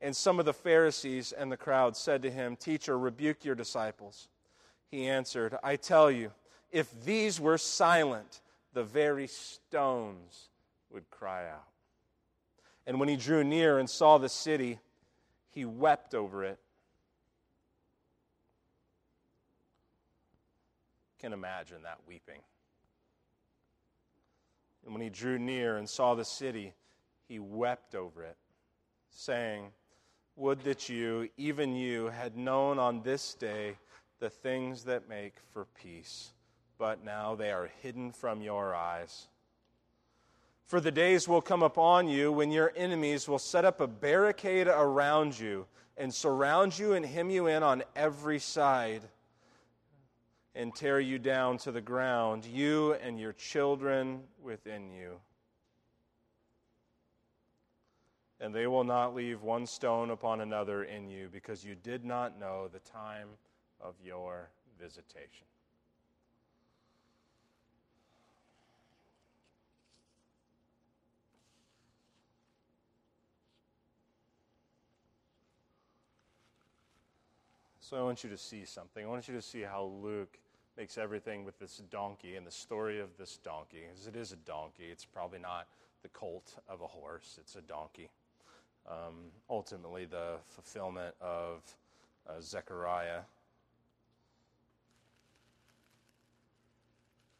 And 0.00 0.16
some 0.16 0.38
of 0.38 0.46
the 0.46 0.54
Pharisees 0.54 1.32
and 1.32 1.50
the 1.50 1.56
crowd 1.56 1.96
said 1.96 2.22
to 2.22 2.30
him, 2.30 2.54
Teacher, 2.54 2.96
rebuke 2.96 3.44
your 3.44 3.56
disciples. 3.56 4.28
He 4.88 5.08
answered, 5.08 5.58
I 5.62 5.74
tell 5.76 6.10
you, 6.10 6.30
if 6.70 7.04
these 7.04 7.40
were 7.40 7.58
silent, 7.58 8.40
the 8.74 8.84
very 8.84 9.26
stones 9.26 10.48
would 10.90 11.10
cry 11.10 11.48
out. 11.48 11.66
And 12.86 13.00
when 13.00 13.08
he 13.08 13.16
drew 13.16 13.42
near 13.42 13.78
and 13.78 13.90
saw 13.90 14.18
the 14.18 14.28
city, 14.28 14.78
he 15.50 15.64
wept 15.64 16.14
over 16.14 16.44
it. 16.44 16.60
Can 21.20 21.32
imagine 21.34 21.82
that 21.82 21.98
weeping. 22.08 22.40
And 24.84 24.94
when 24.94 25.02
he 25.02 25.10
drew 25.10 25.38
near 25.38 25.76
and 25.76 25.86
saw 25.86 26.14
the 26.14 26.24
city, 26.24 26.72
he 27.28 27.38
wept 27.38 27.94
over 27.94 28.22
it, 28.22 28.36
saying, 29.10 29.72
would 30.36 30.60
that 30.64 30.88
you, 30.88 31.28
even 31.36 31.74
you, 31.74 32.06
had 32.06 32.38
known 32.38 32.78
on 32.78 33.02
this 33.02 33.34
day 33.34 33.76
the 34.18 34.30
things 34.30 34.84
that 34.84 35.10
make 35.10 35.34
for 35.52 35.66
peace, 35.82 36.32
but 36.78 37.04
now 37.04 37.34
they 37.34 37.50
are 37.50 37.70
hidden 37.82 38.12
from 38.12 38.40
your 38.40 38.74
eyes. 38.74 39.28
For 40.64 40.80
the 40.80 40.90
days 40.90 41.28
will 41.28 41.42
come 41.42 41.62
upon 41.62 42.08
you 42.08 42.32
when 42.32 42.50
your 42.50 42.72
enemies 42.74 43.28
will 43.28 43.38
set 43.38 43.66
up 43.66 43.80
a 43.80 43.86
barricade 43.86 44.68
around 44.68 45.38
you 45.38 45.66
and 45.98 46.14
surround 46.14 46.78
you 46.78 46.94
and 46.94 47.04
hem 47.04 47.28
you 47.28 47.46
in 47.46 47.62
on 47.62 47.82
every 47.94 48.38
side 48.38 49.02
and 50.54 50.74
tear 50.74 51.00
you 51.00 51.18
down 51.18 51.58
to 51.58 51.72
the 51.72 51.80
ground, 51.80 52.44
you 52.44 52.94
and 52.94 53.18
your 53.18 53.32
children 53.32 54.22
within 54.42 54.90
you. 54.90 55.20
and 58.40 58.54
they 58.54 58.66
will 58.66 58.84
not 58.84 59.14
leave 59.14 59.42
one 59.42 59.66
stone 59.66 60.10
upon 60.10 60.40
another 60.40 60.84
in 60.84 61.08
you, 61.08 61.28
because 61.30 61.62
you 61.62 61.74
did 61.74 62.04
not 62.04 62.40
know 62.40 62.68
the 62.68 62.78
time 62.80 63.28
of 63.80 63.94
your 64.02 64.48
visitation. 64.80 65.46
So 77.90 77.96
I 77.96 78.02
want 78.02 78.22
you 78.22 78.30
to 78.30 78.38
see 78.38 78.64
something. 78.64 79.04
I 79.04 79.08
want 79.08 79.26
you 79.26 79.34
to 79.34 79.42
see 79.42 79.62
how 79.62 79.90
Luke 80.00 80.38
makes 80.78 80.96
everything 80.96 81.44
with 81.44 81.58
this 81.58 81.82
donkey 81.90 82.36
and 82.36 82.46
the 82.46 82.52
story 82.52 83.00
of 83.00 83.08
this 83.18 83.38
donkey. 83.42 83.82
Because 83.90 84.06
it 84.06 84.14
is 84.14 84.30
a 84.30 84.36
donkey. 84.36 84.84
It's 84.92 85.04
probably 85.04 85.40
not 85.40 85.66
the 86.02 86.08
colt 86.08 86.54
of 86.68 86.80
a 86.80 86.86
horse, 86.86 87.36
it's 87.38 87.56
a 87.56 87.60
donkey 87.60 88.08
um, 88.88 89.14
ultimately 89.48 90.04
the 90.04 90.36
fulfillment 90.48 91.14
of 91.20 91.62
uh, 92.28 92.40
Zechariah. 92.40 93.20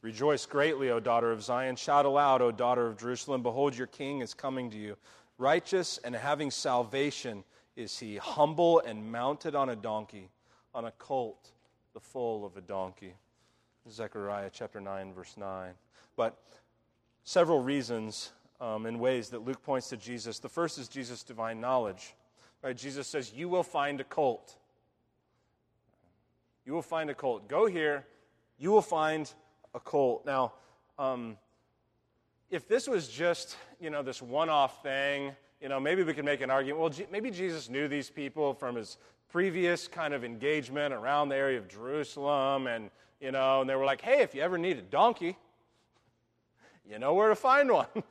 Rejoice 0.02 0.46
greatly, 0.46 0.90
O 0.90 0.98
daughter 0.98 1.30
of 1.30 1.42
Zion. 1.42 1.76
Shout 1.76 2.06
aloud, 2.06 2.40
O 2.40 2.50
daughter 2.50 2.86
of 2.86 2.96
Jerusalem. 2.96 3.42
Behold, 3.42 3.76
your 3.76 3.86
king 3.86 4.20
is 4.20 4.32
coming 4.32 4.70
to 4.70 4.78
you. 4.78 4.96
Righteous 5.36 5.98
and 6.04 6.14
having 6.14 6.50
salvation 6.50 7.44
is 7.76 7.98
he, 7.98 8.16
humble 8.16 8.80
and 8.80 9.12
mounted 9.12 9.54
on 9.54 9.68
a 9.68 9.76
donkey, 9.76 10.30
on 10.74 10.84
a 10.84 10.92
colt, 10.92 11.50
the 11.94 12.00
foal 12.00 12.44
of 12.44 12.56
a 12.56 12.60
donkey. 12.60 13.14
Zechariah 13.90 14.50
chapter 14.52 14.80
9, 14.80 15.12
verse 15.12 15.36
9. 15.36 15.72
But 16.16 16.38
several 17.24 17.60
reasons 17.60 18.32
um, 18.60 18.86
in 18.86 18.98
ways 18.98 19.30
that 19.30 19.44
Luke 19.44 19.62
points 19.62 19.88
to 19.88 19.96
Jesus. 19.96 20.38
The 20.38 20.48
first 20.48 20.78
is 20.78 20.88
Jesus' 20.88 21.22
divine 21.22 21.60
knowledge. 21.60 22.14
Right? 22.62 22.76
Jesus 22.76 23.06
says, 23.06 23.32
You 23.32 23.48
will 23.48 23.62
find 23.62 24.00
a 24.00 24.04
colt. 24.04 24.56
You 26.66 26.74
will 26.74 26.82
find 26.82 27.10
a 27.10 27.14
colt. 27.14 27.48
Go 27.48 27.66
here, 27.66 28.04
you 28.58 28.70
will 28.70 28.82
find 28.82 29.32
a 29.74 29.80
colt. 29.80 30.26
Now, 30.26 30.52
um, 30.98 31.36
if 32.50 32.68
this 32.68 32.86
was 32.86 33.08
just, 33.08 33.56
you 33.80 33.90
know, 33.90 34.02
this 34.02 34.20
one 34.20 34.50
off 34.50 34.82
thing, 34.82 35.32
you 35.60 35.68
know, 35.68 35.80
maybe 35.80 36.02
we 36.02 36.12
could 36.12 36.24
make 36.24 36.40
an 36.42 36.50
argument. 36.50 36.80
Well, 36.80 36.90
G- 36.90 37.06
maybe 37.10 37.30
Jesus 37.30 37.68
knew 37.68 37.88
these 37.88 38.10
people 38.10 38.54
from 38.54 38.76
his 38.76 38.98
previous 39.30 39.88
kind 39.88 40.12
of 40.12 40.24
engagement 40.24 40.92
around 40.92 41.28
the 41.28 41.36
area 41.36 41.58
of 41.58 41.68
Jerusalem, 41.68 42.66
and, 42.66 42.90
you 43.20 43.32
know, 43.32 43.60
and 43.60 43.70
they 43.70 43.74
were 43.74 43.84
like, 43.84 44.00
hey, 44.00 44.22
if 44.22 44.34
you 44.34 44.42
ever 44.42 44.58
need 44.58 44.76
a 44.78 44.82
donkey, 44.82 45.36
you 46.88 46.98
know 46.98 47.14
where 47.14 47.28
to 47.28 47.36
find 47.36 47.70
one. 47.70 47.86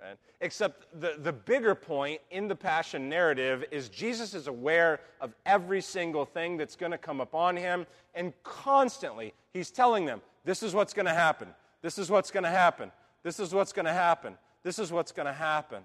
Right? 0.00 0.16
Except 0.40 1.00
the, 1.00 1.16
the 1.18 1.32
bigger 1.32 1.74
point 1.74 2.20
in 2.30 2.46
the 2.46 2.54
Passion 2.54 3.08
narrative 3.08 3.64
is 3.72 3.88
Jesus 3.88 4.32
is 4.32 4.46
aware 4.46 5.00
of 5.20 5.34
every 5.44 5.80
single 5.80 6.24
thing 6.24 6.56
that's 6.56 6.76
going 6.76 6.92
to 6.92 6.98
come 6.98 7.20
upon 7.20 7.56
him, 7.56 7.84
and 8.14 8.32
constantly 8.44 9.34
he's 9.52 9.72
telling 9.72 10.04
them, 10.04 10.20
This 10.44 10.62
is 10.62 10.72
what's 10.72 10.94
going 10.94 11.06
to 11.06 11.14
happen. 11.14 11.48
This 11.82 11.98
is 11.98 12.10
what's 12.10 12.30
going 12.30 12.44
to 12.44 12.50
happen. 12.50 12.92
This 13.24 13.40
is 13.40 13.52
what's 13.52 13.72
going 13.72 13.86
to 13.86 13.92
happen. 13.92 14.34
This 14.62 14.78
is 14.78 14.92
what's 14.92 15.10
going 15.10 15.26
to 15.26 15.32
happen. 15.32 15.82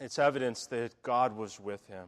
It's 0.00 0.18
evidence 0.18 0.66
that 0.68 1.00
God 1.02 1.36
was 1.36 1.60
with 1.60 1.86
him. 1.86 2.06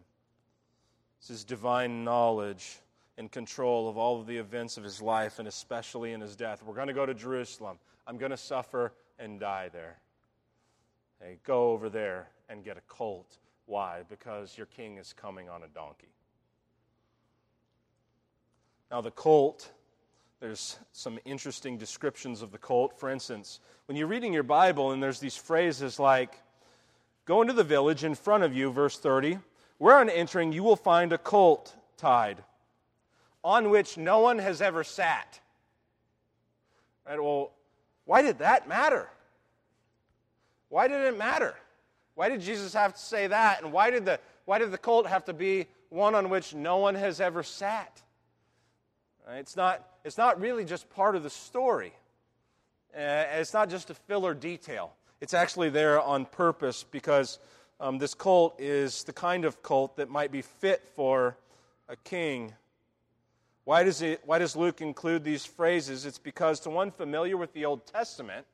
It's 1.18 1.28
his 1.28 1.44
divine 1.44 2.04
knowledge 2.04 2.80
and 3.18 3.30
control 3.30 3.88
of 3.88 3.99
all 3.99 4.18
of 4.18 4.26
the 4.26 4.38
events 4.38 4.78
of 4.78 4.84
his 4.84 5.02
life, 5.02 5.38
and 5.38 5.46
especially 5.46 6.12
in 6.12 6.20
his 6.20 6.34
death. 6.34 6.62
We're 6.64 6.75
going 6.75 6.88
to 6.88 6.94
go 6.94 7.04
to 7.04 7.14
Jerusalem. 7.14 7.78
I'm 8.06 8.16
going 8.16 8.30
to 8.30 8.37
suffer 8.38 8.94
and 9.18 9.38
die 9.38 9.68
there. 9.72 9.99
Hey, 11.20 11.37
go 11.44 11.70
over 11.72 11.90
there 11.90 12.28
and 12.49 12.64
get 12.64 12.78
a 12.78 12.82
colt. 12.88 13.38
Why? 13.66 14.02
Because 14.08 14.56
your 14.56 14.66
king 14.66 14.96
is 14.96 15.12
coming 15.12 15.49
on 15.49 15.62
a 15.62 15.68
donkey. 15.68 16.08
Now, 18.90 19.02
the 19.02 19.11
colt, 19.11 19.70
there's 20.40 20.78
some 20.92 21.18
interesting 21.25 21.78
descriptions 21.78 22.42
of 22.42 22.50
the 22.50 22.58
colt. 22.58 22.99
For 22.99 23.11
instance, 23.11 23.61
when 23.87 23.96
you're 23.96 24.08
reading 24.08 24.32
your 24.32 24.42
Bible 24.42 24.92
and 24.92 25.02
there's 25.02 25.20
these 25.20 25.37
phrases 25.37 25.99
like, 25.99 26.40
Go 27.25 27.41
into 27.41 27.52
the 27.52 27.64
village 27.64 28.05
in 28.05 28.14
front 28.14 28.43
of 28.43 28.55
you, 28.55 28.71
verse 28.71 28.99
30, 28.99 29.38
where 29.79 29.97
on 29.99 30.09
entering 30.09 30.52
you 30.52 30.62
will 30.62 30.76
find 30.76 31.12
a 31.12 31.19
colt 31.19 31.75
tied, 31.97 32.43
on 33.45 33.71
which 33.71 33.97
no 33.97 34.21
one 34.21 34.38
has 34.38 34.61
ever 34.61 34.83
sat. 34.83 35.41
Right? 37.07 37.23
Well, 37.23 37.52
why 38.05 38.23
did 38.23 38.38
that 38.38 38.69
matter? 38.69 39.09
Why 40.69 40.88
did 40.88 41.00
it 41.02 41.17
matter? 41.17 41.55
Why 42.14 42.29
did 42.29 42.41
Jesus 42.41 42.75
have 42.75 42.95
to 42.95 43.00
say 43.00 43.26
that? 43.29 43.62
And 43.62 43.73
why 43.73 43.91
did 43.91 44.05
the, 44.05 44.19
why 44.45 44.59
did 44.59 44.71
the 44.71 44.79
colt 44.79 45.07
have 45.07 45.25
to 45.26 45.33
be 45.33 45.67
one 45.91 46.14
on 46.14 46.29
which 46.29 46.55
no 46.55 46.79
one 46.79 46.95
has 46.95 47.21
ever 47.21 47.43
sat? 47.43 48.02
It's 49.31 49.57
not, 49.57 49.87
it's 50.05 50.19
not 50.19 50.41
really 50.41 50.64
just 50.64 50.91
part 50.91 51.14
of 51.14 51.23
the 51.23 51.31
story. 51.31 51.93
Uh, 52.95 53.25
it's 53.35 53.55
not 53.55 53.71
just 53.71 53.91
a 53.91 53.95
filler 53.95 54.35
detail. 54.35 54.93
It's 55.23 55.33
actually 55.33 55.71
there 55.71 56.02
on 56.02 56.26
purpose 56.26 56.85
because 56.85 57.38
um, 57.81 57.97
this 57.97 58.12
colt 58.12 58.57
is 58.59 59.05
the 59.05 59.14
kind 59.14 59.47
of 59.47 59.62
colt 59.62 59.97
that 59.97 60.11
might 60.11 60.31
be 60.31 60.43
fit 60.43 60.87
for 60.95 61.38
a 61.88 61.97
king 61.97 62.52
why 63.64 63.85
does, 63.85 64.02
it, 64.02 64.21
why 64.25 64.38
does 64.38 64.57
Luke 64.57 64.81
include 64.81 65.23
these 65.23 65.45
phrases? 65.45 66.05
It's 66.05 66.19
because 66.19 66.59
to 66.61 66.71
one 66.71 66.91
familiar 66.91 67.37
with 67.37 67.52
the 67.52 67.64
Old 67.64 67.87
Testament, 67.87 68.45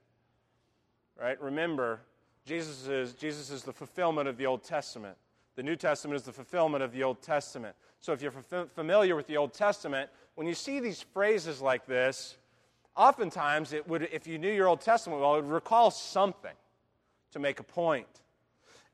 right, 1.19 1.41
remember, 1.41 2.01
Jesus 2.45 2.87
is, 2.87 3.15
Jesus 3.15 3.51
is 3.51 3.63
the 3.63 3.73
fulfillment 3.73 4.29
of 4.29 4.37
the 4.37 4.45
Old 4.45 4.63
Testament. 4.63 5.17
The 5.57 5.63
New 5.63 5.77
Testament 5.77 6.17
is 6.17 6.25
the 6.25 6.33
fulfillment 6.33 6.85
of 6.85 6.93
the 6.93 7.03
Old 7.05 7.23
Testament. 7.23 7.75
So 8.01 8.13
if 8.13 8.21
you're 8.21 8.33
familiar 8.75 9.17
with 9.17 9.27
the 9.27 9.39
Old 9.39 9.55
Testament, 9.55 10.11
when 10.35 10.47
you 10.47 10.55
see 10.55 10.79
these 10.79 11.01
phrases 11.01 11.61
like 11.63 11.87
this, 11.87 12.37
oftentimes 12.99 13.73
it 13.73 13.89
would, 13.89 14.09
if 14.13 14.27
you 14.27 14.39
knew 14.39 14.53
your 14.53 14.69
Old 14.69 14.83
Testament 14.83 15.23
well, 15.23 15.37
it 15.37 15.43
would 15.43 15.51
recall 15.51 15.91
something 15.91 16.53
to 17.33 17.39
make 17.39 17.61
a 17.61 17.63
point. 17.63 18.07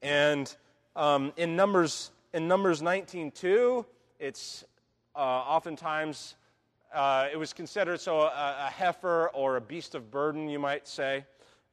And 0.02 0.54
um, 0.94 1.32
in 1.37 1.56
Numbers 1.56 2.12
in 2.34 2.46
Numbers 2.46 2.82
19:2, 2.82 3.84
it's 4.18 4.64
uh, 5.14 5.18
oftentimes, 5.18 6.34
uh, 6.92 7.28
it 7.32 7.37
was 7.37 7.52
considered 7.52 8.00
so 8.00 8.23
a, 8.23 8.56
a, 8.66 8.70
heifer 8.70 9.30
or 9.32 9.56
a 9.56 9.61
beast 9.61 9.94
of 9.94 10.11
burden, 10.11 10.49
you 10.49 10.58
might 10.58 10.88
say, 10.88 11.25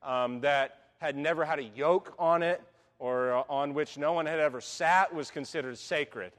um, 0.03 0.39
that 0.41 0.77
had 0.99 1.15
never 1.15 1.43
had 1.43 1.57
a 1.57 1.63
yoke 1.63 2.13
on 2.19 2.43
it 2.43 2.61
or 2.99 3.33
uh, 3.33 3.43
on 3.49 3.73
which 3.73 3.97
no 3.97 4.13
one 4.13 4.27
had 4.27 4.39
ever 4.39 4.61
sat 4.61 5.11
was 5.13 5.31
considered 5.31 5.75
sacred 5.77 6.31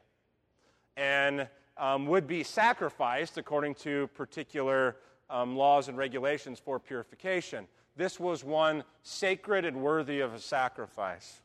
and 0.97 1.49
um, 1.77 2.07
would 2.07 2.29
be 2.29 2.45
sacrificed 2.45 3.39
according 3.39 3.75
to 3.75 4.07
particular 4.15 4.97
um, 5.33 5.57
laws 5.57 5.89
and 5.89 5.99
regulations 5.99 6.61
for 6.61 6.79
purification. 6.79 7.67
This 7.97 8.21
was 8.21 8.45
one 8.45 8.85
sacred 9.03 9.65
and 9.65 9.79
worthy 9.83 10.21
of 10.21 10.33
a 10.33 10.39
sacrifice. 10.39 11.41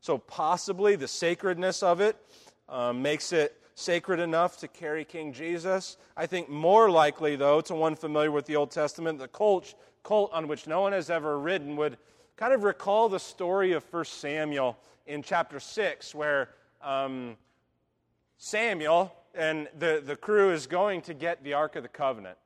So, 0.00 0.16
possibly 0.16 0.96
the 0.96 1.08
sacredness 1.08 1.82
of 1.82 2.00
it 2.00 2.16
um, 2.68 3.02
makes 3.02 3.32
it 3.32 3.60
sacred 3.74 4.20
enough 4.20 4.56
to 4.58 4.68
carry 4.68 5.04
King 5.04 5.32
Jesus. 5.32 5.98
I 6.16 6.24
think 6.24 6.48
more 6.48 6.90
likely, 6.90 7.36
though, 7.36 7.60
to 7.62 7.74
one 7.74 7.96
familiar 7.96 8.30
with 8.30 8.46
the 8.46 8.56
Old 8.56 8.70
Testament, 8.70 9.18
the 9.18 9.28
colt, 9.28 9.74
colt 10.02 10.30
on 10.32 10.48
which 10.48 10.66
no 10.66 10.80
one 10.80 10.92
has 10.92 11.10
ever 11.10 11.38
ridden 11.38 11.76
would 11.76 11.98
Kind 12.36 12.52
of 12.52 12.64
recall 12.64 13.08
the 13.08 13.20
story 13.20 13.72
of 13.72 13.84
1 13.92 14.06
Samuel 14.06 14.76
in 15.06 15.22
chapter 15.22 15.60
6, 15.60 16.14
where 16.16 16.48
um, 16.82 17.36
Samuel 18.38 19.14
and 19.36 19.68
the, 19.78 20.02
the 20.04 20.16
crew 20.16 20.50
is 20.50 20.66
going 20.66 21.00
to 21.02 21.14
get 21.14 21.44
the 21.44 21.52
Ark 21.52 21.76
of 21.76 21.84
the 21.84 21.88
Covenant. 21.88 22.36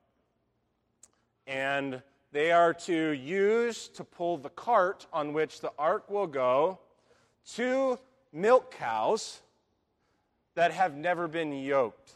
And 1.47 2.01
they 2.31 2.51
are 2.51 2.73
to 2.73 3.11
use 3.11 3.87
to 3.89 4.03
pull 4.03 4.37
the 4.37 4.49
cart 4.49 5.07
on 5.11 5.33
which 5.33 5.61
the 5.61 5.71
ark 5.77 6.09
will 6.09 6.27
go 6.27 6.79
two 7.45 7.97
milk 8.31 8.71
cows 8.71 9.39
that 10.55 10.71
have 10.71 10.95
never 10.95 11.27
been 11.27 11.51
yoked. 11.53 12.13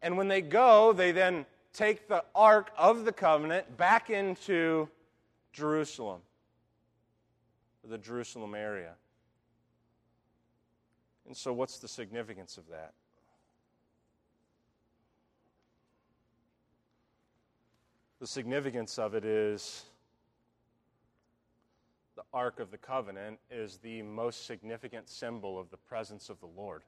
And 0.00 0.16
when 0.16 0.28
they 0.28 0.42
go, 0.42 0.92
they 0.92 1.12
then 1.12 1.46
take 1.72 2.08
the 2.08 2.24
ark 2.34 2.70
of 2.76 3.04
the 3.04 3.12
covenant 3.12 3.76
back 3.76 4.10
into 4.10 4.88
Jerusalem, 5.52 6.20
the 7.88 7.98
Jerusalem 7.98 8.54
area. 8.54 8.94
And 11.26 11.36
so, 11.36 11.52
what's 11.52 11.78
the 11.78 11.88
significance 11.88 12.58
of 12.58 12.68
that? 12.68 12.92
The 18.24 18.28
significance 18.28 18.98
of 18.98 19.14
it 19.14 19.26
is 19.26 19.84
the 22.16 22.22
Ark 22.32 22.58
of 22.58 22.70
the 22.70 22.78
Covenant 22.78 23.38
is 23.50 23.76
the 23.76 24.00
most 24.00 24.46
significant 24.46 25.10
symbol 25.10 25.60
of 25.60 25.68
the 25.68 25.76
presence 25.76 26.30
of 26.30 26.40
the 26.40 26.46
Lord 26.46 26.84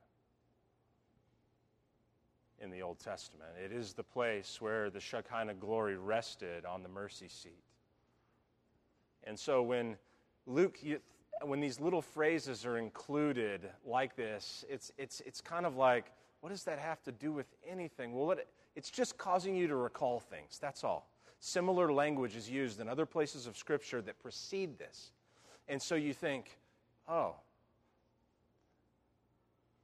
in 2.59 2.71
the 2.71 2.81
Old 2.81 3.01
Testament. 3.01 3.51
It 3.63 3.71
is 3.71 3.93
the 3.93 4.03
place 4.03 4.63
where 4.63 4.89
the 4.89 4.99
Shekinah 4.99 5.57
glory 5.61 5.99
rested 5.99 6.65
on 6.65 6.83
the 6.83 6.89
mercy 6.89 7.29
seat. 7.29 7.63
And 9.25 9.39
so 9.39 9.63
when 9.63 9.99
Luke, 10.47 10.79
when 11.43 11.61
these 11.61 11.79
little 11.79 12.01
phrases 12.01 12.65
are 12.65 12.79
included 12.79 13.69
like 13.85 14.17
this, 14.17 14.65
it's, 14.71 14.91
it's, 14.97 15.21
it's 15.27 15.43
kind 15.43 15.67
of 15.67 15.77
like, 15.77 16.07
what 16.41 16.49
does 16.49 16.65
that 16.65 16.79
have 16.79 17.03
to 17.03 17.13
do 17.13 17.31
with 17.31 17.55
anything? 17.69 18.15
Well, 18.15 18.31
it, 18.31 18.49
it's 18.75 18.91
just 18.91 19.19
causing 19.19 19.55
you 19.55 19.69
to 19.69 19.77
recall 19.77 20.19
things. 20.19 20.59
That's 20.59 20.83
all. 20.83 21.11
Similar 21.47 21.93
language 21.93 22.35
is 22.35 22.51
used 22.51 22.81
in 22.81 22.89
other 22.89 23.07
places 23.07 23.47
of 23.47 23.57
Scripture 23.57 24.03
that 24.03 24.19
precede 24.19 24.81
this. 24.81 25.13
And 25.69 25.81
so 25.81 25.95
you 25.95 26.13
think, 26.13 26.59
oh, 27.09 27.37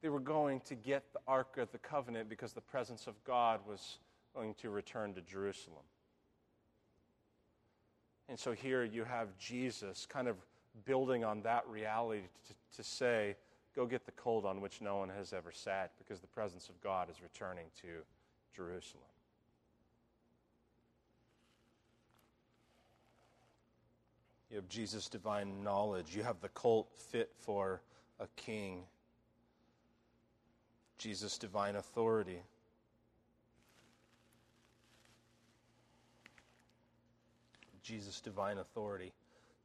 they 0.01 0.09
were 0.09 0.19
going 0.19 0.59
to 0.63 0.75
get 0.75 1.05
the 1.13 1.21
Ark 1.29 1.59
of 1.59 1.71
the 1.71 1.79
Covenant 1.79 2.29
because 2.29 2.53
the 2.53 2.61
presence 2.61 3.07
of 3.07 3.15
God 3.23 3.61
was 3.65 3.99
going 4.35 4.55
to 4.55 4.71
return 4.71 5.15
to 5.15 5.21
Jerusalem. 5.21 5.85
And 8.29 8.37
so 8.37 8.51
here 8.51 8.83
you 8.83 9.05
have 9.05 9.29
Jesus 9.39 10.05
kind 10.05 10.27
of 10.27 10.35
building 10.85 11.23
on 11.23 11.43
that 11.43 11.65
reality 11.69 12.23
to, 12.49 12.55
to 12.79 12.83
say, 12.83 13.37
go 13.77 13.87
get 13.87 14.05
the 14.05 14.11
cold 14.13 14.45
on 14.45 14.61
which 14.61 14.81
no 14.81 14.97
one 14.97 15.11
has 15.11 15.33
ever 15.33 15.53
sat 15.53 15.93
because 15.97 16.19
the 16.19 16.27
presence 16.27 16.69
of 16.69 16.81
God 16.81 17.09
is 17.09 17.23
returning 17.23 17.67
to 17.83 18.03
Jerusalem. 18.53 19.12
You 24.53 24.57
have 24.57 24.69
Jesus' 24.69 25.09
divine 25.09 25.65
knowledge. 25.65 26.15
You 26.15 26.25
have 26.25 26.43
the 26.43 26.51
colt 26.51 26.91
fit 26.95 27.31
for 27.39 27.81
a 28.21 28.27
king. 28.37 28.83
Jesus' 30.99 31.39
divine 31.39 31.75
authority. 31.75 32.43
Jesus' 37.83 38.21
divine 38.21 38.59
authority. 38.59 39.15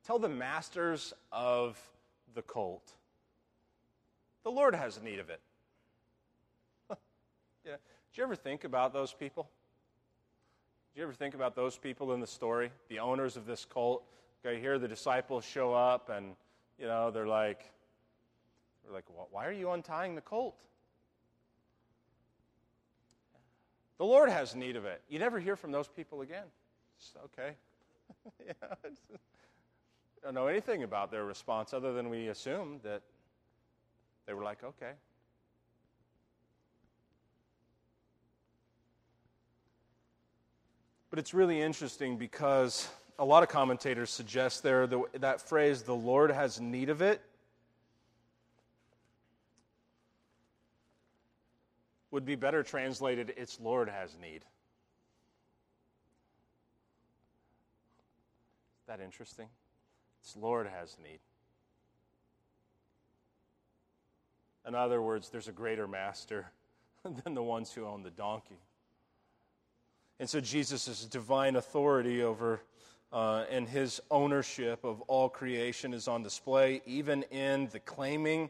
Tell 0.06 0.20
the 0.20 0.30
masters 0.30 1.14
of 1.34 1.78
the 2.34 2.42
colt. 2.42 2.94
The 4.44 4.52
Lord 4.52 4.74
has 4.74 5.02
need 5.04 5.20
of 5.20 5.30
it. 5.30 5.42
yeah. 7.66 7.74
Did 7.74 8.18
you 8.18 8.24
ever 8.24 8.38
think 8.38 8.64
about 8.64 8.94
those 8.94 9.12
people? 9.12 9.50
Did 10.94 11.02
you 11.02 11.04
ever 11.04 11.14
think 11.14 11.36
about 11.36 11.58
those 11.58 11.76
people 11.78 12.14
in 12.14 12.22
the 12.22 12.26
story? 12.26 12.72
The 12.88 13.00
owners 13.00 13.36
of 13.36 13.46
this 13.46 13.66
colt 13.66 14.06
Okay, 14.48 14.62
here 14.62 14.80
the 14.80 14.88
disciples 14.88 15.44
show 15.44 15.74
up 15.74 16.10
and, 16.10 16.34
you 16.80 16.86
know, 16.86 17.12
they're 17.12 17.28
like, 17.28 17.70
they're 18.84 18.94
like, 18.94 19.04
why 19.30 19.46
are 19.46 19.52
you 19.52 19.72
untying 19.72 20.16
the 20.16 20.22
colt? 20.22 20.56
The 23.98 24.06
Lord 24.06 24.30
has 24.30 24.56
need 24.56 24.78
of 24.78 24.86
it. 24.86 25.02
You 25.10 25.20
never 25.20 25.38
hear 25.38 25.58
from 25.58 25.74
those 25.74 25.90
people 25.90 26.22
again. 26.22 26.46
It's 26.98 27.14
okay. 27.26 27.56
yeah, 28.46 28.54
I 28.86 28.90
don't 30.24 30.34
know 30.34 30.48
anything 30.48 30.84
about 30.84 31.12
their 31.12 31.26
response 31.26 31.74
other 31.74 31.92
than 31.92 32.10
we 32.10 32.30
assume 32.30 32.80
that 32.84 33.02
they 34.28 34.34
were 34.34 34.44
like, 34.44 34.64
okay. 34.64 34.92
But 41.10 41.20
it's 41.20 41.34
really 41.34 41.60
interesting 41.60 42.18
because 42.18 42.88
a 43.20 43.26
lot 43.26 43.44
of 43.44 43.50
commentators 43.50 44.10
suggest 44.12 44.64
there 44.64 44.86
the, 44.86 45.04
that 45.20 45.42
phrase, 45.42 45.82
the 45.82 45.96
Lord 45.96 46.32
has 46.32 46.62
need 46.62 46.90
of 46.90 47.02
it, 47.02 47.22
would 52.12 52.26
be 52.26 52.36
better 52.36 52.64
translated, 52.64 53.34
its 53.36 53.60
Lord 53.60 53.90
has 53.90 54.16
need. 54.22 54.44
Is 58.82 58.88
that 58.88 59.02
interesting? 59.02 59.48
Its 60.22 60.36
Lord 60.36 60.68
has 60.68 60.96
need. 61.04 61.20
In 64.68 64.76
other 64.76 65.02
words, 65.02 65.30
there's 65.30 65.48
a 65.48 65.54
greater 65.54 65.88
master 65.88 66.52
than 67.24 67.34
the 67.34 67.44
ones 67.44 67.72
who 67.72 67.86
own 67.86 68.04
the 68.04 68.12
donkey. 68.12 68.60
And 70.20 70.30
so 70.30 70.40
Jesus' 70.40 71.06
divine 71.06 71.56
authority 71.56 72.24
over 72.24 72.62
uh, 73.12 73.46
and 73.50 73.68
his 73.68 74.02
ownership 74.12 74.84
of 74.84 75.02
all 75.02 75.30
creation 75.30 75.94
is 75.94 76.08
on 76.08 76.24
display, 76.24 76.82
even 76.86 77.24
in 77.24 77.68
the 77.72 77.80
claiming 77.80 78.50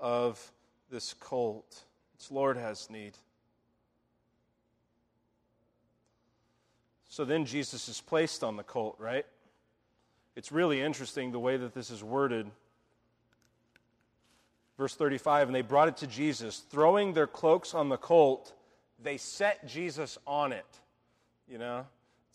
of 0.00 0.52
this 0.90 1.14
colt. 1.14 1.84
Its 2.14 2.30
Lord 2.30 2.56
has 2.56 2.88
need. 2.90 3.12
So 7.08 7.24
then 7.24 7.44
Jesus 7.44 7.88
is 7.88 8.00
placed 8.00 8.44
on 8.44 8.56
the 8.56 8.62
colt, 8.62 8.96
right? 8.98 9.26
It's 10.36 10.52
really 10.52 10.80
interesting 10.80 11.32
the 11.32 11.38
way 11.38 11.56
that 11.56 11.74
this 11.74 11.90
is 11.90 12.02
worded. 12.04 12.46
Verse 14.76 14.94
35 14.94 15.48
And 15.48 15.54
they 15.54 15.62
brought 15.62 15.88
it 15.88 15.96
to 15.98 16.06
Jesus. 16.06 16.58
Throwing 16.70 17.12
their 17.12 17.26
cloaks 17.26 17.74
on 17.74 17.88
the 17.88 17.96
colt, 17.96 18.52
they 19.02 19.16
set 19.16 19.66
Jesus 19.66 20.16
on 20.26 20.52
it. 20.52 20.66
You 21.48 21.58
know? 21.58 21.86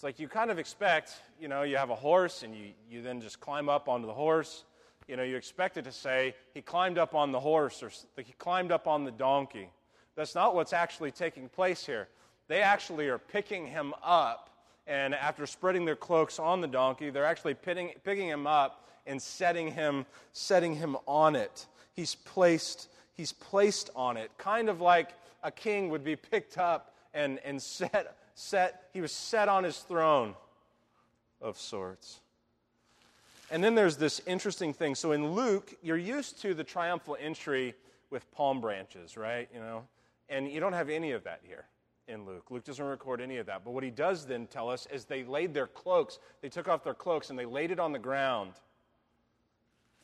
It's 0.04 0.06
like 0.06 0.20
you 0.20 0.28
kind 0.28 0.52
of 0.52 0.60
expect, 0.60 1.14
you 1.40 1.48
know, 1.48 1.64
you 1.64 1.78
have 1.78 1.90
a 1.90 1.96
horse 1.96 2.44
and 2.44 2.54
you, 2.54 2.74
you 2.92 3.02
then 3.02 3.22
just 3.22 3.40
climb 3.40 3.70
up 3.70 3.88
onto 3.88 4.06
the 4.06 4.14
horse. 4.14 4.66
You 5.08 5.16
know, 5.16 5.24
you 5.24 5.38
expect 5.38 5.78
it 5.78 5.86
to 5.86 5.94
say, 5.94 6.36
he 6.54 6.62
climbed 6.62 6.98
up 6.98 7.16
on 7.16 7.32
the 7.32 7.40
horse 7.40 7.82
or 7.82 7.90
he 8.22 8.34
climbed 8.34 8.74
up 8.74 8.86
on 8.86 9.06
the 9.06 9.12
donkey. 9.12 9.70
That's 10.18 10.36
not 10.36 10.56
what's 10.56 10.74
actually 10.74 11.12
taking 11.12 11.48
place 11.48 11.86
here. 11.86 12.10
They 12.50 12.60
actually 12.60 13.08
are 13.08 13.18
picking 13.18 13.66
him 13.66 13.94
up, 14.04 14.50
and 14.88 15.16
after 15.16 15.48
spreading 15.48 15.86
their 15.86 15.96
cloaks 15.96 16.38
on 16.38 16.60
the 16.60 16.68
donkey, 16.68 17.10
they're 17.10 17.24
actually 17.24 17.54
picking, 17.54 17.92
picking 18.04 18.28
him 18.28 18.46
up 18.46 18.86
and 19.08 19.22
setting 19.22 19.72
him, 19.72 20.06
setting 20.34 20.76
him 20.76 20.98
on 21.08 21.38
it. 21.38 21.66
He's 21.94 22.16
placed, 22.16 22.90
he's 23.14 23.32
placed 23.32 23.90
on 23.96 24.18
it, 24.18 24.32
kind 24.38 24.68
of 24.68 24.82
like 24.82 25.12
a 25.44 25.52
king 25.52 25.88
would 25.92 26.04
be 26.04 26.18
picked 26.18 26.58
up 26.58 26.94
and, 27.14 27.40
and 27.46 27.62
set 27.62 28.18
set, 28.36 28.90
he 28.94 29.02
was 29.02 29.12
set 29.12 29.50
on 29.50 29.64
his 29.64 29.78
throne 29.78 30.36
of 31.42 31.58
sorts. 31.58 32.20
And 33.52 33.64
then 33.64 33.76
there's 33.76 33.98
this 33.98 34.22
interesting 34.26 34.74
thing. 34.74 34.96
So 34.96 35.12
in 35.12 35.34
Luke, 35.34 35.76
you're 35.84 35.98
used 35.98 36.42
to 36.42 36.54
the 36.54 36.64
triumphal 36.64 37.18
entry 37.20 37.76
with 38.10 38.30
palm 38.32 38.62
branches, 38.62 39.18
right? 39.18 39.48
You 39.54 39.60
know, 39.60 39.84
and 40.30 40.50
you 40.50 40.60
don't 40.60 40.74
have 40.74 40.90
any 40.90 41.12
of 41.12 41.24
that 41.26 41.42
here 41.44 41.66
in 42.08 42.26
Luke. 42.26 42.50
Luke 42.50 42.64
doesn't 42.64 42.84
record 42.84 43.22
any 43.22 43.38
of 43.38 43.46
that. 43.46 43.64
But 43.64 43.72
what 43.72 43.84
he 43.84 43.90
does 43.90 44.26
then 44.26 44.48
tell 44.48 44.70
us 44.70 44.88
is 44.92 45.06
they 45.06 45.24
laid 45.24 45.54
their 45.54 45.68
cloaks, 45.68 46.20
they 46.42 46.50
took 46.50 46.68
off 46.68 46.84
their 46.84 46.94
cloaks 46.94 47.30
and 47.30 47.38
they 47.38 47.46
laid 47.46 47.72
it 47.72 47.80
on 47.80 47.92
the 47.92 48.00
ground 48.00 48.54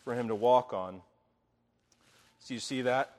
for 0.04 0.14
him 0.14 0.28
to 0.28 0.36
walk 0.36 0.74
on. 0.74 1.02
So 2.40 2.54
you 2.54 2.60
see 2.60 2.84
that? 2.84 3.19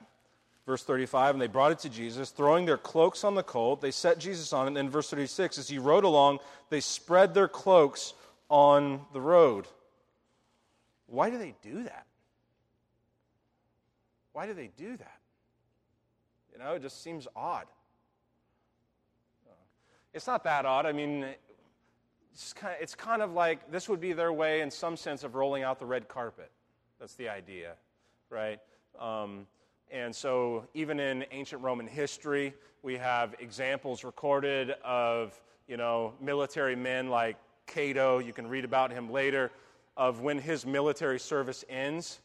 Verse 0.71 0.85
35, 0.85 1.35
and 1.35 1.43
they 1.43 1.49
brought 1.49 1.73
it 1.73 1.81
to 1.81 1.89
Jesus, 1.89 2.31
throwing 2.31 2.65
their 2.65 2.79
cloaks 2.79 3.25
on 3.25 3.35
the 3.35 3.43
colt. 3.43 3.81
They 3.81 3.91
set 3.91 4.21
Jesus 4.21 4.53
on 4.53 4.67
it. 4.67 4.69
And 4.69 4.77
then 4.77 4.89
verse 4.89 5.11
36, 5.11 5.59
as 5.59 5.69
he 5.69 5.81
rode 5.81 6.05
along, 6.05 6.39
they 6.69 6.79
spread 6.79 7.35
their 7.35 7.49
cloaks 7.49 8.15
on 8.49 9.01
the 9.13 9.21
road. 9.21 9.67
Why 11.09 11.29
do 11.29 11.39
they 11.39 11.57
do 11.61 11.83
that? 11.83 12.07
Why 14.33 14.47
do 14.47 14.55
they 14.55 14.71
do 14.77 14.97
that? 14.97 15.19
You 16.53 16.61
know, 16.61 16.75
it 16.75 16.83
just 16.83 17.03
seems 17.03 17.27
odd. 17.35 17.67
It's 20.15 20.29
not 20.29 20.45
that 20.45 20.67
odd. 20.67 20.87
I 20.87 20.93
mean, 20.93 21.27
it's 22.33 22.53
kind, 22.53 22.77
of, 22.77 22.81
it's 22.81 22.95
kind 22.95 23.23
of 23.23 23.33
like 23.33 23.73
this 23.73 23.89
would 23.89 24.01
be 24.01 24.13
their 24.13 24.33
way, 24.33 24.61
in 24.61 24.71
some 24.71 24.97
sense, 24.97 25.25
of 25.25 25.35
rolling 25.35 25.65
out 25.65 25.81
the 25.81 25.87
red 25.87 26.07
carpet. 26.07 26.53
That's 27.01 27.15
the 27.15 27.29
idea, 27.29 27.73
right? 28.31 28.61
Um, 29.01 29.49
and 29.92 30.14
so, 30.14 30.66
even 30.72 31.00
in 31.00 31.24
ancient 31.33 31.62
Roman 31.62 31.87
history, 31.87 32.55
we 32.83 32.96
have 32.96 33.35
examples 33.40 34.05
recorded 34.05 34.70
of, 34.85 35.38
you 35.66 35.76
know, 35.76 36.12
military 36.20 36.76
men 36.76 37.09
like 37.09 37.37
Cato. 37.66 38.18
You 38.18 38.33
can 38.33 38.46
read 38.46 38.64
about 38.64 38.92
him 38.92 39.11
later, 39.11 39.50
of 39.96 40.20
when 40.20 40.38
his 40.38 40.64
military 40.64 41.18
service 41.18 41.64
ends, 41.68 42.20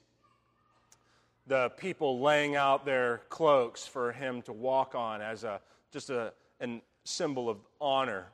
the 1.47 1.69
people 1.77 2.19
laying 2.19 2.55
out 2.55 2.85
their 2.85 3.21
cloaks 3.29 3.87
for 3.87 4.11
him 4.11 4.43
to 4.43 4.53
walk 4.53 4.93
on 4.93 5.21
as 5.21 5.43
a 5.43 5.59
just 5.91 6.11
a 6.11 6.33
an 6.59 6.83
symbol 7.03 7.49
of 7.49 7.57
honor. 7.81 8.27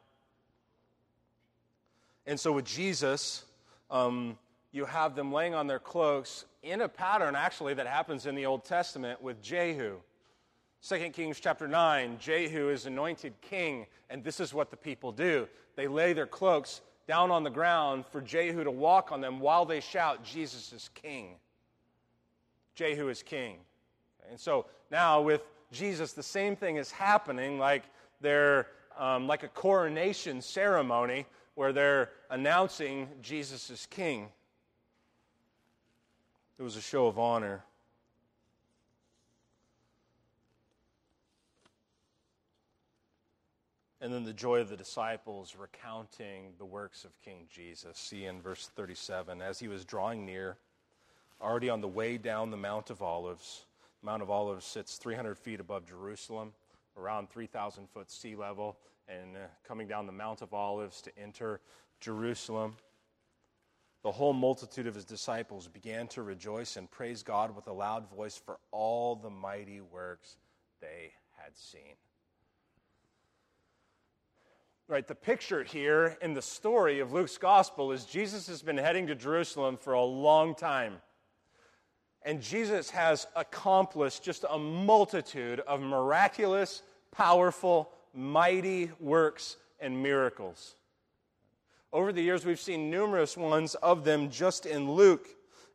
And 2.25 2.37
so, 2.37 2.51
with 2.51 2.65
Jesus, 2.65 3.45
um, 3.89 4.37
you 4.71 4.86
have 4.86 5.15
them 5.15 5.31
laying 5.31 5.53
on 5.53 5.67
their 5.67 5.79
cloaks 5.79 6.45
in 6.63 6.81
a 6.81 6.88
pattern 6.88 7.36
actually 7.36 7.73
that 7.73 7.88
happens 7.88 8.25
in 8.25 8.36
the 8.36 8.45
Old 8.45 8.63
Testament 8.63 9.21
with 9.21 9.41
Jehu. 9.41 9.97
2 10.88 11.10
Kings 11.10 11.39
chapter 11.39 11.67
9, 11.67 12.17
Jehu 12.19 12.69
is 12.69 12.86
anointed 12.86 13.34
king, 13.41 13.86
and 14.10 14.23
this 14.23 14.39
is 14.39 14.53
what 14.53 14.71
the 14.71 14.77
people 14.77 15.12
do. 15.12 15.47
They 15.75 15.88
lay 15.88 16.13
their 16.13 16.25
cloaks 16.25 16.81
down 17.07 17.29
on 17.29 17.43
the 17.43 17.49
ground 17.49 18.05
for 18.07 18.21
Jehu 18.21 18.63
to 18.63 18.71
walk 18.71 19.12
on 19.12 19.21
them 19.21 19.39
while 19.39 19.65
they 19.65 19.79
shout, 19.79 20.23
Jesus 20.23 20.73
is 20.73 20.89
king. 20.95 21.36
Jehu 22.75 23.10
is 23.10 23.21
king. 23.21 23.57
And 24.29 24.39
so 24.39 24.65
now 24.89 25.21
with 25.21 25.41
Jesus, 25.71 26.13
the 26.13 26.23
same 26.23 26.55
thing 26.55 26.77
is 26.77 26.91
happening, 26.91 27.60
like 27.60 27.84
they're 28.21 28.67
um, 28.97 29.27
like 29.27 29.43
a 29.43 29.47
coronation 29.49 30.41
ceremony 30.41 31.25
where 31.55 31.73
they're 31.73 32.10
announcing 32.29 33.07
Jesus 33.21 33.69
is 33.69 33.86
king. 33.89 34.29
It 36.62 36.63
was 36.63 36.76
a 36.76 36.82
show 36.82 37.08
of 37.08 37.17
honor. 37.17 37.63
And 44.00 44.13
then 44.13 44.26
the 44.26 44.32
joy 44.32 44.60
of 44.60 44.69
the 44.69 44.78
disciples 44.78 45.56
recounting 45.60 46.54
the 46.60 46.65
works 46.65 47.04
of 47.04 47.19
King 47.26 47.47
Jesus. 47.52 47.97
See 47.97 48.26
in 48.26 48.43
verse 48.43 48.69
37 48.76 49.41
as 49.41 49.58
he 49.58 49.67
was 49.69 49.86
drawing 49.86 50.24
near, 50.24 50.58
already 51.41 51.67
on 51.67 51.82
the 51.82 51.88
way 51.88 52.19
down 52.19 52.52
the 52.52 52.58
Mount 52.58 52.91
of 52.91 53.02
Olives. 53.02 53.65
The 54.04 54.06
Mount 54.06 54.21
of 54.21 54.30
Olives 54.30 54.63
sits 54.63 54.97
300 54.97 55.39
feet 55.39 55.60
above 55.60 55.88
Jerusalem, 55.88 56.54
around 56.95 57.32
3,000 57.32 57.89
foot 57.89 58.12
sea 58.12 58.36
level, 58.36 58.78
and 59.10 59.36
uh, 59.36 59.47
coming 59.67 59.88
down 59.88 60.06
the 60.06 60.12
Mount 60.12 60.43
of 60.43 60.54
Olives 60.54 61.02
to 61.02 61.12
enter 61.17 61.60
Jerusalem 62.00 62.76
the 64.03 64.11
whole 64.11 64.33
multitude 64.33 64.87
of 64.87 64.95
his 64.95 65.05
disciples 65.05 65.67
began 65.67 66.07
to 66.07 66.23
rejoice 66.23 66.75
and 66.75 66.89
praise 66.89 67.21
God 67.21 67.55
with 67.55 67.67
a 67.67 67.73
loud 67.73 68.09
voice 68.09 68.37
for 68.37 68.57
all 68.71 69.15
the 69.15 69.29
mighty 69.29 69.79
works 69.79 70.37
they 70.81 71.13
had 71.37 71.55
seen. 71.55 71.95
Right, 74.87 75.07
the 75.07 75.15
picture 75.15 75.63
here 75.63 76.17
in 76.21 76.33
the 76.33 76.41
story 76.41 76.99
of 76.99 77.13
Luke's 77.13 77.37
gospel 77.37 77.91
is 77.91 78.05
Jesus 78.05 78.47
has 78.47 78.61
been 78.61 78.77
heading 78.77 79.07
to 79.07 79.15
Jerusalem 79.15 79.77
for 79.77 79.93
a 79.93 80.03
long 80.03 80.55
time. 80.55 80.95
And 82.23 82.41
Jesus 82.41 82.89
has 82.89 83.25
accomplished 83.35 84.23
just 84.23 84.45
a 84.49 84.57
multitude 84.57 85.59
of 85.61 85.79
miraculous, 85.79 86.83
powerful, 87.11 87.89
mighty 88.13 88.91
works 88.99 89.57
and 89.79 90.03
miracles. 90.03 90.75
Over 91.93 92.13
the 92.13 92.21
years, 92.21 92.45
we've 92.45 92.60
seen 92.60 92.89
numerous 92.89 93.36
ones 93.36 93.75
of 93.75 94.06
them 94.06 94.30
just 94.30 94.65
in 94.65 94.91
Luke. 94.91 95.27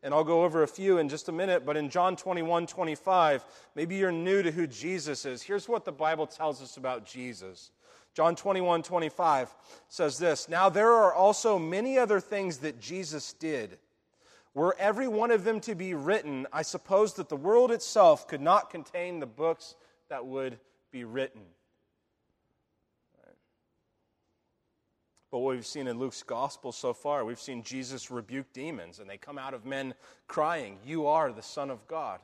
And 0.03 0.15
I'll 0.15 0.25
go 0.25 0.45
over 0.45 0.63
a 0.63 0.69
few 0.69 0.99
in 0.99 1.09
just 1.09 1.29
a 1.29 1.33
minute. 1.33 1.67
But 1.67 1.77
in 1.77 1.91
John 1.91 2.17
21 2.17 2.67
25, 2.67 3.45
maybe 3.75 3.97
you're 3.97 4.13
new 4.13 4.43
to 4.43 4.51
who 4.51 4.67
Jesus 4.67 5.27
is. 5.27 5.43
Here's 5.43 5.69
what 5.69 5.85
the 5.85 5.93
Bible 5.93 6.27
tells 6.27 6.63
us 6.63 6.77
about 6.77 7.05
Jesus. 7.05 7.71
John 8.15 8.35
21 8.35 8.83
25 8.83 9.55
says 9.89 10.17
this 10.17 10.49
Now 10.49 10.71
there 10.71 10.93
are 10.93 11.13
also 11.13 11.59
many 11.59 11.99
other 11.99 12.21
things 12.21 12.59
that 12.59 12.81
Jesus 12.81 13.35
did. 13.35 13.79
Were 14.55 14.75
every 14.79 15.07
one 15.07 15.31
of 15.31 15.45
them 15.45 15.61
to 15.61 15.75
be 15.75 15.93
written, 15.93 16.47
I 16.51 16.63
suppose 16.63 17.13
that 17.15 17.29
the 17.29 17.37
world 17.37 17.71
itself 17.71 18.27
could 18.27 18.41
not 18.41 18.71
contain 18.71 19.21
the 19.21 19.27
books 19.27 19.75
that 20.09 20.25
would 20.25 20.59
be 20.91 21.05
written. 21.05 21.43
But 25.37 25.41
what 25.41 25.55
we've 25.55 25.67
seen 25.67 25.87
in 25.87 25.99
Luke's 25.99 26.23
gospel 26.23 26.73
so 26.73 26.95
far, 26.95 27.23
we've 27.23 27.39
seen 27.39 27.63
Jesus 27.63 28.11
rebuke 28.11 28.51
demons, 28.55 29.01
and 29.01 29.11
they 29.11 29.19
come 29.19 29.37
out 29.37 29.53
of 29.53 29.67
men 29.67 29.93
crying, 30.29 30.79
You 30.83 31.09
are 31.09 31.31
the 31.31 31.43
Son 31.43 31.69
of 31.69 31.87
God. 31.87 32.21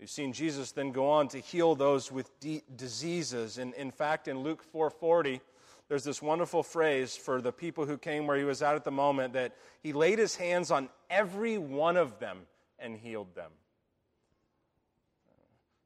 We've 0.00 0.10
seen 0.10 0.32
Jesus 0.32 0.72
then 0.72 0.90
go 0.90 1.08
on 1.08 1.28
to 1.28 1.38
heal 1.38 1.76
those 1.76 2.10
with 2.10 2.36
de- 2.40 2.64
diseases. 2.74 3.58
And 3.58 3.74
in 3.74 3.92
fact, 3.92 4.26
in 4.26 4.40
Luke 4.40 4.64
4:40, 4.72 5.40
there's 5.86 6.02
this 6.02 6.20
wonderful 6.20 6.64
phrase 6.64 7.16
for 7.16 7.40
the 7.40 7.52
people 7.52 7.86
who 7.86 7.96
came 7.96 8.26
where 8.26 8.36
he 8.36 8.42
was 8.42 8.60
at 8.60 8.74
at 8.74 8.82
the 8.82 8.90
moment 8.90 9.34
that 9.34 9.54
he 9.84 9.92
laid 9.92 10.18
his 10.18 10.34
hands 10.34 10.72
on 10.72 10.88
every 11.08 11.58
one 11.58 11.96
of 11.96 12.18
them 12.18 12.48
and 12.80 12.96
healed 12.96 13.36
them. 13.36 13.52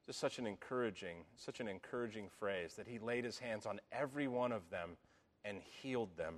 Just 0.07 0.21
such 0.21 0.39
an 0.39 0.47
encouraging, 0.47 1.25
such 1.37 1.59
an 1.59 1.67
encouraging 1.67 2.29
phrase 2.39 2.75
that 2.75 2.87
he 2.87 3.01
laid 3.01 3.25
his 3.25 3.39
hands 3.39 3.67
on 3.67 3.81
every 3.91 4.29
one 4.29 4.53
of 4.53 4.71
them 4.71 4.97
and 5.45 5.59
healed 5.83 6.17
them. 6.17 6.37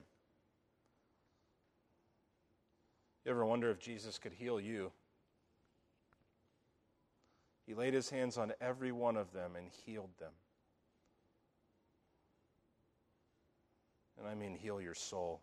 You 3.25 3.33
ever 3.33 3.45
wonder 3.45 3.71
if 3.71 3.79
Jesus 3.79 4.19
could 4.19 4.33
heal 4.33 4.59
you? 4.59 4.91
He 7.67 7.75
laid 7.75 7.93
his 7.93 8.09
hands 8.09 8.39
on 8.39 8.55
every 8.63 8.91
one 8.91 9.19
of 9.19 9.35
them 9.35 9.53
and 9.55 9.69
healed 9.85 10.17
them. 10.19 10.33
And 14.19 14.27
I 14.27 14.35
mean, 14.35 14.55
heal 14.55 14.81
your 14.81 14.95
soul. 14.95 15.43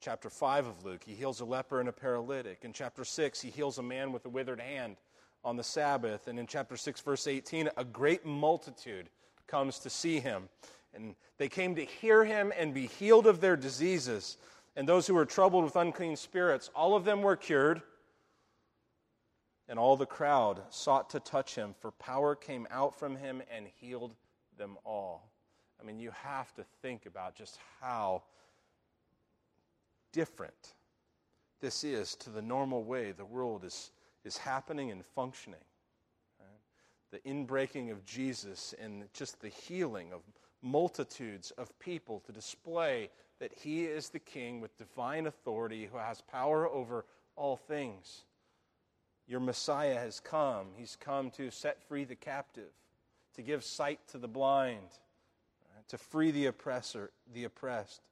Chapter 0.00 0.30
5 0.30 0.66
of 0.66 0.84
Luke, 0.84 1.02
he 1.04 1.14
heals 1.14 1.40
a 1.40 1.44
leper 1.44 1.80
and 1.80 1.90
a 1.90 1.92
paralytic. 1.92 2.60
In 2.62 2.72
chapter 2.72 3.04
6, 3.04 3.42
he 3.42 3.50
heals 3.50 3.76
a 3.76 3.82
man 3.82 4.10
with 4.12 4.24
a 4.24 4.30
withered 4.30 4.60
hand 4.60 4.96
on 5.44 5.56
the 5.56 5.62
Sabbath. 5.62 6.26
And 6.26 6.38
in 6.38 6.46
chapter 6.46 6.76
6, 6.76 7.00
verse 7.00 7.26
18, 7.26 7.70
a 7.76 7.84
great 7.84 8.24
multitude 8.24 9.10
comes 9.46 9.78
to 9.80 9.90
see 9.90 10.20
him. 10.20 10.48
And 10.94 11.14
they 11.38 11.48
came 11.48 11.74
to 11.74 11.84
hear 11.84 12.24
him 12.24 12.52
and 12.56 12.72
be 12.72 12.86
healed 12.86 13.26
of 13.26 13.40
their 13.40 13.56
diseases. 13.56 14.38
And 14.76 14.88
those 14.88 15.06
who 15.06 15.14
were 15.14 15.26
troubled 15.26 15.64
with 15.64 15.76
unclean 15.76 16.16
spirits, 16.16 16.70
all 16.74 16.96
of 16.96 17.04
them 17.04 17.22
were 17.22 17.36
cured. 17.36 17.82
And 19.68 19.78
all 19.78 19.96
the 19.96 20.06
crowd 20.06 20.60
sought 20.70 21.10
to 21.10 21.20
touch 21.20 21.54
him, 21.54 21.74
for 21.78 21.90
power 21.92 22.34
came 22.34 22.66
out 22.70 22.98
from 22.98 23.16
him 23.16 23.42
and 23.54 23.66
healed 23.80 24.14
them 24.56 24.76
all. 24.84 25.30
I 25.80 25.84
mean, 25.84 25.98
you 25.98 26.12
have 26.22 26.54
to 26.54 26.64
think 26.82 27.06
about 27.06 27.34
just 27.34 27.58
how 27.80 28.22
different 30.12 30.74
this 31.60 31.82
is 31.82 32.14
to 32.16 32.30
the 32.30 32.42
normal 32.42 32.84
way 32.84 33.12
the 33.12 33.24
world 33.24 33.64
is 33.64 33.90
is 34.24 34.38
happening 34.38 34.90
and 34.90 35.04
functioning. 35.04 35.60
The 37.10 37.18
inbreaking 37.20 37.92
of 37.92 38.04
Jesus 38.04 38.74
and 38.80 39.04
just 39.12 39.40
the 39.40 39.48
healing 39.48 40.12
of 40.12 40.22
multitudes 40.62 41.52
of 41.52 41.78
people 41.78 42.20
to 42.26 42.32
display 42.32 43.10
that 43.38 43.52
he 43.52 43.84
is 43.84 44.08
the 44.08 44.18
king 44.18 44.60
with 44.60 44.76
divine 44.78 45.26
authority 45.26 45.88
who 45.90 45.98
has 45.98 46.20
power 46.22 46.68
over 46.68 47.04
all 47.36 47.56
things. 47.56 48.24
Your 49.26 49.40
Messiah 49.40 49.98
has 49.98 50.20
come. 50.20 50.68
He's 50.76 50.96
come 50.96 51.30
to 51.32 51.50
set 51.50 51.82
free 51.88 52.04
the 52.04 52.16
captive, 52.16 52.70
to 53.36 53.42
give 53.42 53.62
sight 53.62 54.00
to 54.08 54.18
the 54.18 54.28
blind, 54.28 54.88
to 55.88 55.98
free 55.98 56.30
the 56.30 56.46
oppressor, 56.46 57.10
the 57.32 57.44
oppressed. 57.44 58.02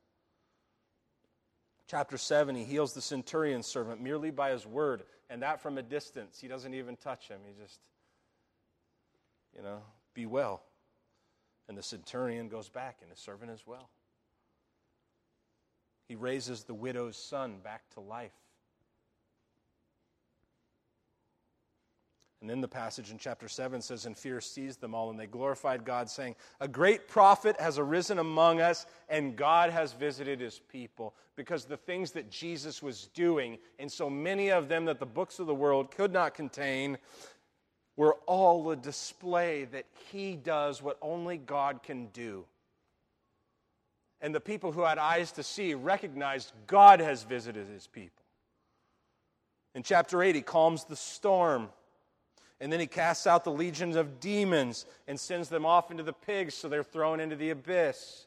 Chapter 1.86 2.18
7, 2.18 2.54
he 2.54 2.64
heals 2.64 2.94
the 2.94 3.02
centurion's 3.02 3.66
servant 3.66 4.00
merely 4.00 4.30
by 4.30 4.50
his 4.50 4.66
word 4.66 5.02
and 5.32 5.42
that 5.42 5.62
from 5.62 5.78
a 5.78 5.82
distance. 5.82 6.38
He 6.38 6.46
doesn't 6.46 6.74
even 6.74 6.94
touch 6.96 7.28
him. 7.28 7.40
He 7.46 7.54
just, 7.60 7.80
you 9.56 9.62
know, 9.62 9.78
be 10.12 10.26
well. 10.26 10.62
And 11.68 11.78
the 11.78 11.82
centurion 11.82 12.48
goes 12.48 12.68
back, 12.68 12.98
and 13.00 13.10
his 13.10 13.18
servant 13.18 13.50
as 13.50 13.66
well. 13.66 13.88
He 16.06 16.16
raises 16.16 16.64
the 16.64 16.74
widow's 16.74 17.16
son 17.16 17.60
back 17.64 17.88
to 17.94 18.00
life. 18.00 18.34
And 22.42 22.50
then 22.50 22.60
the 22.60 22.66
passage 22.66 23.12
in 23.12 23.18
chapter 23.18 23.48
7 23.48 23.80
says, 23.80 24.04
And 24.04 24.18
fear 24.18 24.40
seized 24.40 24.80
them 24.80 24.96
all, 24.96 25.10
and 25.10 25.18
they 25.18 25.28
glorified 25.28 25.84
God, 25.84 26.10
saying, 26.10 26.34
A 26.60 26.66
great 26.66 27.06
prophet 27.06 27.54
has 27.60 27.78
arisen 27.78 28.18
among 28.18 28.60
us, 28.60 28.84
and 29.08 29.36
God 29.36 29.70
has 29.70 29.92
visited 29.92 30.40
his 30.40 30.58
people. 30.58 31.14
Because 31.36 31.64
the 31.64 31.76
things 31.76 32.10
that 32.10 32.32
Jesus 32.32 32.82
was 32.82 33.08
doing, 33.14 33.58
and 33.78 33.90
so 33.90 34.10
many 34.10 34.50
of 34.50 34.68
them 34.68 34.86
that 34.86 34.98
the 34.98 35.06
books 35.06 35.38
of 35.38 35.46
the 35.46 35.54
world 35.54 35.92
could 35.92 36.12
not 36.12 36.34
contain, 36.34 36.98
were 37.96 38.14
all 38.26 38.68
a 38.72 38.76
display 38.76 39.64
that 39.66 39.86
he 40.10 40.34
does 40.34 40.82
what 40.82 40.98
only 41.00 41.36
God 41.38 41.84
can 41.84 42.06
do. 42.08 42.44
And 44.20 44.34
the 44.34 44.40
people 44.40 44.72
who 44.72 44.82
had 44.82 44.98
eyes 44.98 45.30
to 45.32 45.44
see 45.44 45.74
recognized 45.74 46.50
God 46.66 46.98
has 46.98 47.22
visited 47.22 47.68
his 47.68 47.86
people. 47.86 48.24
In 49.76 49.84
chapter 49.84 50.24
8, 50.24 50.34
he 50.34 50.42
calms 50.42 50.84
the 50.84 50.96
storm. 50.96 51.68
And 52.62 52.72
then 52.72 52.78
he 52.78 52.86
casts 52.86 53.26
out 53.26 53.42
the 53.42 53.50
legions 53.50 53.96
of 53.96 54.20
demons 54.20 54.86
and 55.08 55.18
sends 55.18 55.48
them 55.48 55.66
off 55.66 55.90
into 55.90 56.04
the 56.04 56.12
pigs 56.12 56.54
so 56.54 56.68
they're 56.68 56.84
thrown 56.84 57.18
into 57.18 57.34
the 57.34 57.50
abyss, 57.50 58.26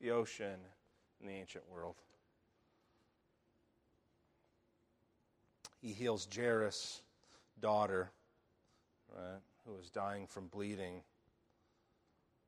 the 0.00 0.10
ocean, 0.10 0.56
in 1.20 1.28
the 1.28 1.32
ancient 1.32 1.62
world. 1.72 1.94
He 5.80 5.92
heals 5.92 6.26
Jairus' 6.34 7.00
daughter, 7.60 8.10
right, 9.14 9.38
who 9.64 9.74
was 9.74 9.88
dying 9.88 10.26
from 10.26 10.48
bleeding, 10.48 11.02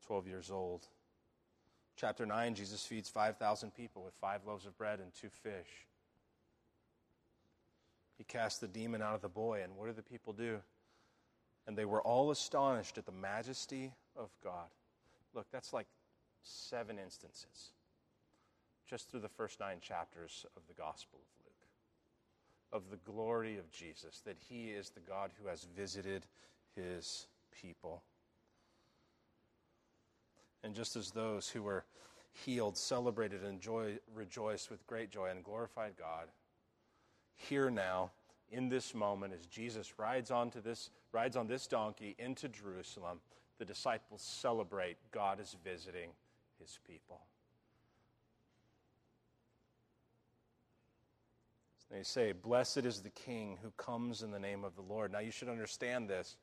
12 0.08 0.26
years 0.26 0.50
old. 0.50 0.88
Chapter 1.94 2.26
9, 2.26 2.56
Jesus 2.56 2.84
feeds 2.84 3.08
5,000 3.08 3.72
people 3.72 4.02
with 4.02 4.14
five 4.14 4.40
loaves 4.44 4.66
of 4.66 4.76
bread 4.76 4.98
and 4.98 5.14
two 5.14 5.28
fish. 5.28 5.86
He 8.16 8.24
casts 8.24 8.58
the 8.58 8.66
demon 8.66 9.02
out 9.02 9.14
of 9.14 9.22
the 9.22 9.28
boy, 9.28 9.60
and 9.62 9.76
what 9.76 9.86
do 9.86 9.92
the 9.92 10.02
people 10.02 10.32
do? 10.32 10.58
And 11.68 11.76
they 11.76 11.84
were 11.84 12.02
all 12.02 12.32
astonished 12.32 12.98
at 12.98 13.06
the 13.06 13.12
majesty 13.12 13.92
of 14.16 14.30
God. 14.42 14.66
Look, 15.34 15.46
that's 15.52 15.72
like 15.72 15.86
seven 16.42 16.98
instances 16.98 17.70
just 18.88 19.10
through 19.10 19.20
the 19.20 19.28
first 19.28 19.60
nine 19.60 19.76
chapters 19.80 20.44
of 20.56 20.62
the 20.66 20.74
Gospel 20.74 21.20
of 21.20 21.44
Luke 21.44 21.48
of 22.72 22.90
the 22.90 23.10
glory 23.10 23.56
of 23.56 23.70
Jesus, 23.70 24.20
that 24.24 24.36
he 24.48 24.70
is 24.70 24.90
the 24.90 25.00
God 25.00 25.30
who 25.40 25.48
has 25.48 25.66
visited 25.76 26.26
his 26.74 27.26
people. 27.50 28.02
And 30.62 30.74
just 30.74 30.96
as 30.96 31.10
those 31.10 31.48
who 31.48 31.62
were 31.62 31.84
healed 32.44 32.76
celebrated 32.76 33.42
and 33.42 33.60
joy, 33.60 33.98
rejoiced 34.14 34.70
with 34.70 34.86
great 34.86 35.10
joy 35.10 35.30
and 35.30 35.42
glorified 35.42 35.92
God, 35.98 36.28
here 37.36 37.70
now, 37.70 38.10
in 38.50 38.68
this 38.68 38.94
moment, 38.94 39.32
as 39.32 39.46
Jesus 39.46 39.98
rides 39.98 40.30
onto 40.30 40.60
this 40.60 40.90
rides 41.12 41.36
on 41.36 41.46
this 41.46 41.66
donkey 41.66 42.14
into 42.18 42.48
Jerusalem, 42.48 43.20
the 43.58 43.64
disciples 43.64 44.22
celebrate 44.22 44.96
God 45.10 45.40
is 45.40 45.56
visiting 45.64 46.10
his 46.60 46.78
people. 46.86 47.20
They 51.90 52.02
say, 52.02 52.32
Blessed 52.32 52.78
is 52.78 53.00
the 53.00 53.10
King 53.10 53.58
who 53.62 53.70
comes 53.76 54.22
in 54.22 54.30
the 54.30 54.38
name 54.38 54.64
of 54.64 54.76
the 54.76 54.82
Lord. 54.82 55.10
Now 55.12 55.20
you 55.20 55.30
should 55.30 55.48
understand 55.48 56.08
this. 56.08 56.36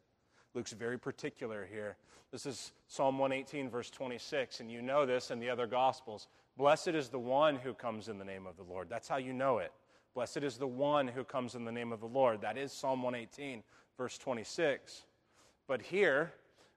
Luke's 0.53 0.73
very 0.73 0.97
particular 0.97 1.67
here. 1.69 1.97
This 2.31 2.45
is 2.45 2.71
Psalm 2.87 3.19
118, 3.19 3.69
verse 3.69 3.89
26, 3.89 4.59
and 4.59 4.71
you 4.71 4.81
know 4.81 5.05
this 5.05 5.29
in 5.29 5.39
the 5.39 5.49
other 5.49 5.67
Gospels. 5.67 6.27
Blessed 6.57 6.89
is 6.89 7.09
the 7.09 7.19
one 7.19 7.55
who 7.57 7.73
comes 7.73 8.07
in 8.07 8.17
the 8.17 8.25
name 8.25 8.47
of 8.47 8.57
the 8.57 8.63
Lord. 8.63 8.89
That's 8.89 9.07
how 9.07 9.17
you 9.17 9.33
know 9.33 9.59
it. 9.59 9.71
Blessed 10.15 10.37
is 10.37 10.57
the 10.57 10.67
one 10.67 11.07
who 11.07 11.23
comes 11.23 11.55
in 11.55 11.65
the 11.65 11.71
name 11.71 11.91
of 11.91 11.99
the 11.99 12.07
Lord. 12.07 12.41
That 12.41 12.57
is 12.57 12.71
Psalm 12.71 13.03
118, 13.03 13.63
verse 13.97 14.17
26. 14.17 15.03
But 15.67 15.81
here, 15.81 16.33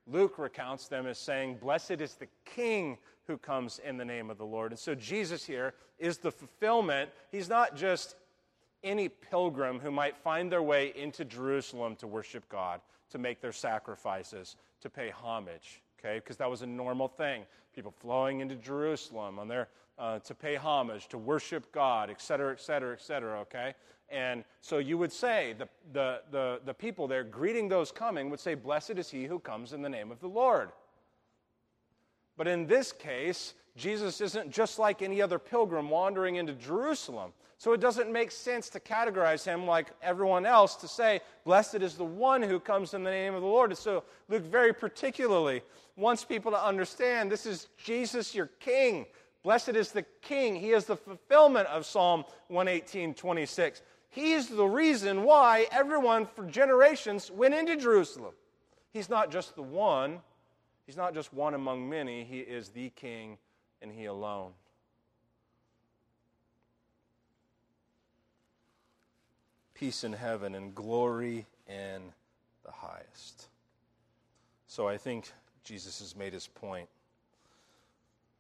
Luke 0.07 0.39
recounts 0.39 0.89
them 0.89 1.07
as 1.07 1.19
saying, 1.19 1.59
Blessed 1.61 2.01
is 2.01 2.15
the 2.15 2.29
King 2.45 2.99
who 3.27 3.37
comes 3.37 3.79
in 3.85 3.97
the 3.97 4.05
name 4.05 4.31
of 4.31 4.39
the 4.39 4.45
Lord. 4.45 4.73
And 4.73 4.79
so 4.79 4.95
Jesus 4.95 5.45
here 5.45 5.75
is 5.99 6.19
the 6.19 6.31
fulfillment. 6.31 7.11
He's 7.31 7.49
not 7.49 7.77
just 7.77 8.17
any 8.83 9.09
pilgrim 9.09 9.79
who 9.79 9.91
might 9.91 10.17
find 10.17 10.51
their 10.51 10.63
way 10.63 10.93
into 10.97 11.25
Jerusalem 11.25 11.97
to 11.97 12.07
worship 12.07 12.49
God, 12.49 12.81
to 13.11 13.19
make 13.19 13.41
their 13.41 13.53
sacrifices, 13.53 14.57
to 14.81 14.89
pay 14.89 15.11
homage, 15.11 15.83
okay? 15.99 16.19
Because 16.19 16.37
that 16.39 16.49
was 16.49 16.63
a 16.63 16.67
normal 16.67 17.09
thing. 17.09 17.43
People 17.79 17.95
flowing 18.01 18.41
into 18.41 18.57
Jerusalem 18.57 19.39
on 19.39 19.47
their, 19.47 19.69
uh, 20.01 20.19
to 20.19 20.35
pay 20.35 20.57
homage, 20.57 21.07
to 21.11 21.17
worship 21.17 21.71
God, 21.71 22.11
et 22.11 22.21
cetera, 22.21 22.51
et 22.51 22.61
cetera, 22.61 22.93
et 22.93 23.01
cetera, 23.01 23.39
okay? 23.43 23.73
And 24.09 24.43
so 24.61 24.79
you 24.79 24.99
would 24.99 25.13
say, 25.13 25.55
the, 25.57 25.69
the, 25.93 26.23
the, 26.33 26.61
the 26.65 26.75
people 26.75 27.07
there 27.07 27.23
greeting 27.23 27.69
those 27.69 27.93
coming 27.93 28.31
would 28.31 28.41
say, 28.41 28.57
Blessed 28.57 28.99
is 28.99 29.09
he 29.09 29.27
who 29.27 29.39
comes 29.39 29.73
in 29.73 29.81
the 29.81 29.89
name 29.89 30.11
of 30.11 30.19
the 30.19 30.27
Lord. 30.27 30.73
But 32.37 32.49
in 32.49 32.67
this 32.67 32.91
case, 32.91 33.55
Jesus 33.79 34.21
isn't 34.21 34.51
just 34.51 34.79
like 34.79 35.03
any 35.03 35.23
other 35.23 35.39
pilgrim 35.39 35.89
wandering 35.89 36.37
into 36.37 36.53
Jerusalem. 36.53 37.33
So 37.59 37.73
it 37.73 37.81
doesn't 37.81 38.13
make 38.13 38.31
sense 38.31 38.69
to 38.71 38.81
categorize 38.81 39.45
him 39.45 39.67
like 39.67 39.89
everyone 40.03 40.45
else 40.47 40.75
to 40.77 40.89
say, 40.89 41.21
Blessed 41.45 41.77
is 41.77 41.95
the 41.95 42.05
one 42.05 42.43
who 42.43 42.59
comes 42.61 42.93
in 42.93 43.05
the 43.05 43.11
name 43.11 43.35
of 43.35 43.41
the 43.41 43.47
Lord. 43.47 43.71
And 43.71 43.79
so 43.79 44.05
Luke 44.29 44.45
very 44.45 44.73
particularly 44.73 45.63
wants 45.97 46.25
people 46.25 46.51
to 46.53 46.63
understand 46.63 47.31
this 47.31 47.47
is 47.47 47.69
Jesus, 47.77 48.35
your 48.35 48.47
King. 48.61 49.07
Blessed 49.45 49.71
is 49.71 49.93
the 49.93 50.05
King. 50.23 50.57
He 50.57 50.71
is 50.71 50.85
the 50.85 50.97
fulfillment 50.97 51.69
of 51.69 51.87
Psalm 51.87 52.25
118, 52.49 53.15
26. 53.15 53.83
He's 54.11 54.49
the 54.49 54.67
reason 54.67 55.23
why 55.23 55.67
everyone 55.71 56.27
for 56.27 56.45
generations 56.45 57.31
went 57.31 57.55
into 57.55 57.77
Jerusalem. 57.77 58.35
He's 58.93 59.09
not 59.09 59.31
just 59.31 59.55
the 59.55 59.63
one, 59.63 60.21
he's 60.87 60.97
not 60.97 61.15
just 61.15 61.33
one 61.33 61.55
among 61.55 61.89
many. 61.89 62.25
He 62.25 62.41
is 62.41 62.71
the 62.71 62.91
King 62.91 63.39
and 63.83 63.93
He 63.93 64.07
alone. 64.07 64.53
Peace 69.75 70.03
in 70.03 70.13
heaven 70.13 70.55
and 70.55 70.75
glory 70.75 71.47
in 71.69 72.03
the 72.65 72.73
highest. 72.73 73.49
So 74.67 74.89
I 74.89 74.97
think 74.97 75.31
Jesus 75.65 76.01
has 76.01 76.17
made 76.17 76.33
his 76.33 76.47
point, 76.47 76.89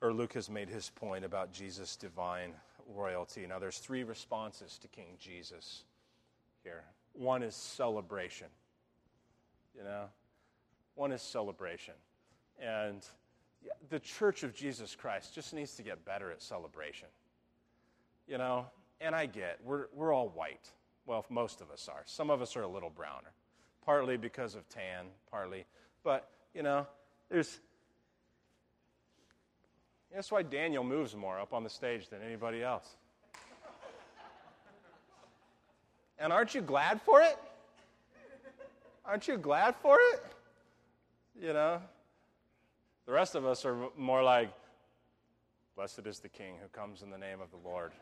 or 0.00 0.12
Luke 0.12 0.32
has 0.32 0.50
made 0.50 0.68
his 0.68 0.90
point 0.90 1.24
about 1.24 1.52
Jesus' 1.52 1.94
divine 1.94 2.52
royalty. 2.94 3.46
Now, 3.46 3.58
there's 3.58 3.78
three 3.78 4.02
responses 4.02 4.78
to 4.78 4.88
King 4.88 5.16
Jesus 5.18 5.84
here. 6.64 6.82
One 7.12 7.42
is 7.42 7.54
celebration, 7.54 8.48
you 9.76 9.84
know, 9.84 10.04
one 10.94 11.12
is 11.12 11.22
celebration. 11.22 11.94
And 12.60 13.06
the 13.90 13.98
church 13.98 14.42
of 14.42 14.54
Jesus 14.54 14.94
Christ 14.94 15.34
just 15.34 15.54
needs 15.54 15.74
to 15.76 15.82
get 15.82 16.04
better 16.04 16.30
at 16.30 16.42
celebration. 16.42 17.08
You 18.26 18.38
know, 18.38 18.66
and 19.00 19.14
I 19.14 19.26
get, 19.26 19.58
we're, 19.64 19.86
we're 19.94 20.12
all 20.12 20.28
white. 20.28 20.70
Well, 21.06 21.24
most 21.30 21.60
of 21.60 21.70
us 21.70 21.88
are. 21.88 22.02
Some 22.04 22.30
of 22.30 22.42
us 22.42 22.56
are 22.56 22.62
a 22.62 22.68
little 22.68 22.90
browner, 22.90 23.32
partly 23.86 24.18
because 24.18 24.54
of 24.54 24.68
tan, 24.68 25.06
partly. 25.30 25.64
But, 26.04 26.28
you 26.54 26.62
know, 26.62 26.86
there's. 27.30 27.58
That's 30.14 30.30
why 30.30 30.42
Daniel 30.42 30.84
moves 30.84 31.14
more 31.14 31.38
up 31.38 31.54
on 31.54 31.64
the 31.64 31.70
stage 31.70 32.08
than 32.08 32.20
anybody 32.22 32.62
else. 32.62 32.96
And 36.18 36.32
aren't 36.32 36.54
you 36.54 36.60
glad 36.60 37.00
for 37.02 37.22
it? 37.22 37.38
Aren't 39.04 39.28
you 39.28 39.38
glad 39.38 39.76
for 39.76 39.96
it? 40.12 40.24
You 41.40 41.52
know, 41.52 41.80
the 43.08 43.14
rest 43.14 43.34
of 43.34 43.46
us 43.46 43.64
are 43.64 43.74
more 43.96 44.22
like, 44.22 44.52
Blessed 45.74 46.06
is 46.06 46.18
the 46.18 46.28
King 46.28 46.56
who 46.60 46.68
comes 46.78 47.00
in 47.00 47.08
the 47.08 47.16
name 47.16 47.40
of 47.40 47.50
the 47.50 47.56
Lord. 47.66 47.92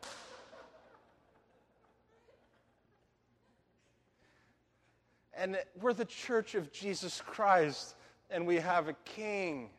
and 5.33 5.57
we're 5.81 5.93
the 5.93 6.07
church 6.07 6.57
of 6.57 6.73
Jesus 6.73 7.23
Christ, 7.25 7.95
and 8.31 8.49
we 8.49 8.57
have 8.57 8.89
a 8.89 8.95
King. 9.05 9.71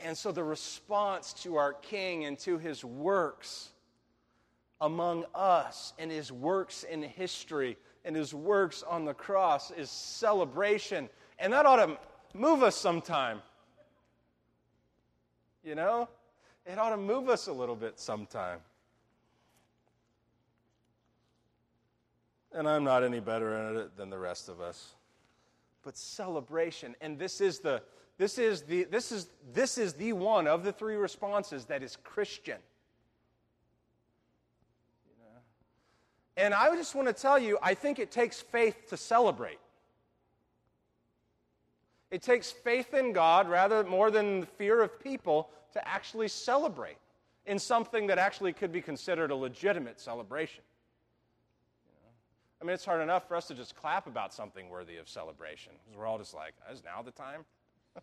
And 0.00 0.16
so 0.16 0.32
the 0.32 0.44
response 0.44 1.34
to 1.42 1.56
our 1.56 1.74
King 1.74 2.24
and 2.24 2.38
to 2.38 2.56
his 2.56 2.82
works 2.82 3.68
among 4.80 5.24
us 5.34 5.92
and 5.98 6.10
his 6.10 6.30
works 6.30 6.84
in 6.84 7.02
history 7.02 7.76
and 8.04 8.14
his 8.14 8.32
works 8.32 8.82
on 8.82 9.04
the 9.04 9.14
cross 9.14 9.70
is 9.70 9.90
celebration. 9.90 11.08
And 11.38 11.52
that 11.52 11.66
ought 11.66 11.84
to 11.84 11.98
move 12.34 12.62
us 12.62 12.76
sometime. 12.76 13.42
You 15.64 15.74
know? 15.74 16.08
It 16.64 16.78
ought 16.78 16.90
to 16.90 16.96
move 16.96 17.28
us 17.28 17.46
a 17.46 17.52
little 17.52 17.76
bit 17.76 17.98
sometime. 17.98 18.60
And 22.52 22.68
I'm 22.68 22.84
not 22.84 23.04
any 23.04 23.20
better 23.20 23.54
at 23.54 23.76
it 23.76 23.96
than 23.96 24.08
the 24.08 24.18
rest 24.18 24.48
of 24.48 24.60
us. 24.60 24.94
But 25.82 25.96
celebration, 25.96 26.96
and 27.00 27.18
this 27.18 27.40
is 27.40 27.60
the 27.60 27.82
this 28.18 28.38
is 28.38 28.62
the 28.62 28.84
this 28.84 29.12
is 29.12 29.28
this 29.52 29.78
is 29.78 29.92
the 29.92 30.14
one 30.14 30.46
of 30.48 30.64
the 30.64 30.72
three 30.72 30.96
responses 30.96 31.66
that 31.66 31.82
is 31.82 31.96
Christian. 32.02 32.56
And 36.36 36.52
I 36.52 36.74
just 36.76 36.94
want 36.94 37.08
to 37.08 37.14
tell 37.14 37.38
you, 37.38 37.58
I 37.62 37.74
think 37.74 37.98
it 37.98 38.10
takes 38.10 38.40
faith 38.40 38.88
to 38.90 38.96
celebrate. 38.96 39.58
It 42.10 42.22
takes 42.22 42.52
faith 42.52 42.94
in 42.94 43.12
God 43.12 43.48
rather 43.48 43.82
more 43.84 44.10
than 44.10 44.40
the 44.40 44.46
fear 44.46 44.82
of 44.82 45.02
people 45.02 45.50
to 45.72 45.88
actually 45.88 46.28
celebrate 46.28 46.98
in 47.46 47.58
something 47.58 48.06
that 48.08 48.18
actually 48.18 48.52
could 48.52 48.72
be 48.72 48.80
considered 48.80 49.30
a 49.30 49.34
legitimate 49.34 50.00
celebration. 50.00 50.62
I 52.60 52.64
mean, 52.64 52.74
it's 52.74 52.84
hard 52.84 53.02
enough 53.02 53.28
for 53.28 53.36
us 53.36 53.46
to 53.48 53.54
just 53.54 53.76
clap 53.76 54.06
about 54.06 54.32
something 54.32 54.68
worthy 54.68 54.96
of 54.96 55.08
celebration 55.08 55.72
because 55.84 55.96
we're 55.96 56.06
all 56.06 56.18
just 56.18 56.34
like, 56.34 56.54
is 56.72 56.82
now 56.84 57.02
the 57.02 57.10
time? 57.10 57.44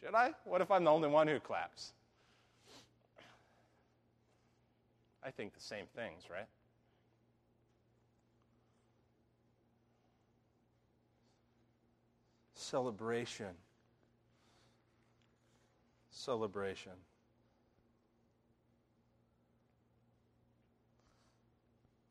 Should 0.00 0.14
I? 0.14 0.32
What 0.44 0.60
if 0.60 0.70
I'm 0.70 0.84
the 0.84 0.90
only 0.90 1.08
one 1.08 1.26
who 1.26 1.40
claps? 1.40 1.92
I 5.26 5.30
think 5.30 5.54
the 5.54 5.60
same 5.60 5.86
things, 5.96 6.22
right? 6.30 6.46
Celebration. 12.54 13.48
Celebration. 16.12 16.92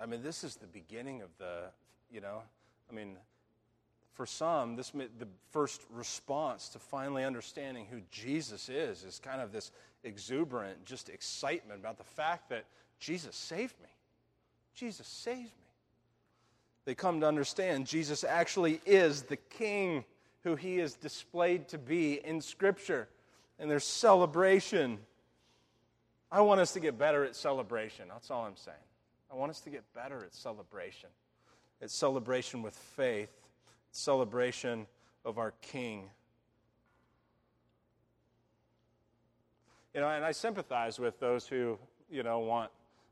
I 0.01 0.05
mean, 0.05 0.21
this 0.21 0.43
is 0.43 0.57
the 0.57 0.67
beginning 0.67 1.21
of 1.21 1.29
the, 1.37 1.69
you 2.11 2.19
know, 2.19 2.41
I 2.91 2.93
mean, 2.93 3.15
for 4.13 4.25
some, 4.25 4.75
this 4.75 4.91
the 4.91 5.27
first 5.51 5.83
response 5.89 6.67
to 6.69 6.79
finally 6.79 7.23
understanding 7.23 7.85
who 7.89 8.01
Jesus 8.11 8.67
is 8.67 9.03
is 9.03 9.19
kind 9.19 9.41
of 9.41 9.53
this 9.53 9.71
exuberant, 10.03 10.83
just 10.83 11.07
excitement 11.07 11.79
about 11.79 11.97
the 11.97 12.03
fact 12.03 12.49
that 12.49 12.65
Jesus 12.99 13.35
saved 13.35 13.75
me. 13.81 13.89
Jesus 14.73 15.07
saved 15.07 15.39
me. 15.39 15.65
They 16.85 16.95
come 16.95 17.21
to 17.21 17.27
understand 17.27 17.87
Jesus 17.87 18.23
actually 18.23 18.79
is 18.85 19.23
the 19.23 19.37
King 19.37 20.05
who 20.43 20.55
he 20.55 20.79
is 20.79 20.93
displayed 20.93 21.67
to 21.69 21.77
be 21.77 22.13
in 22.23 22.39
Scripture. 22.39 23.07
And 23.57 23.69
there's 23.69 23.83
celebration. 23.83 24.99
I 26.31 26.41
want 26.41 26.61
us 26.61 26.73
to 26.73 26.79
get 26.79 26.97
better 26.97 27.25
at 27.25 27.35
celebration. 27.35 28.05
That's 28.09 28.29
all 28.29 28.45
I'm 28.45 28.57
saying. 28.57 28.77
I 29.31 29.35
want 29.35 29.49
us 29.49 29.59
to 29.61 29.69
get 29.69 29.83
better 29.93 30.23
at 30.23 30.35
celebration. 30.35 31.09
It's 31.81 31.93
celebration 31.93 32.61
with 32.61 32.75
faith, 32.75 33.31
celebration 33.91 34.85
of 35.25 35.39
our 35.39 35.53
King. 35.61 36.09
You 39.95 40.01
know, 40.01 40.09
and 40.09 40.23
I 40.23 40.31
sympathize 40.31 40.99
with 40.99 41.19
those 41.19 41.47
who, 41.47 41.79
you 42.11 42.21
know, 42.21 42.39
want 42.39 42.69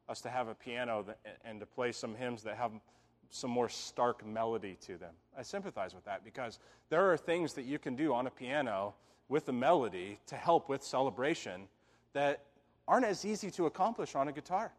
us 0.09 0.21
to 0.21 0.29
have 0.29 0.47
a 0.47 0.55
piano 0.55 1.03
that, 1.07 1.19
and 1.45 1.59
to 1.59 1.65
play 1.65 1.91
some 1.91 2.15
hymns 2.15 2.43
that 2.43 2.57
have 2.57 2.71
some 3.29 3.49
more 3.49 3.69
stark 3.69 4.25
melody 4.25 4.77
to 4.81 4.97
them. 4.97 5.13
I 5.37 5.41
sympathize 5.41 5.95
with 5.95 6.05
that 6.05 6.23
because 6.23 6.59
there 6.89 7.11
are 7.11 7.17
things 7.17 7.53
that 7.53 7.63
you 7.63 7.79
can 7.79 7.95
do 7.95 8.13
on 8.13 8.27
a 8.27 8.29
piano 8.29 8.93
with 9.29 9.49
a 9.49 9.53
melody 9.53 10.19
to 10.27 10.35
help 10.35 10.69
with 10.69 10.83
celebration 10.83 11.67
that 12.13 12.43
aren't 12.87 13.05
as 13.05 13.25
easy 13.25 13.49
to 13.51 13.65
accomplish 13.65 14.13
on 14.13 14.27
a 14.27 14.31
guitar. 14.31 14.71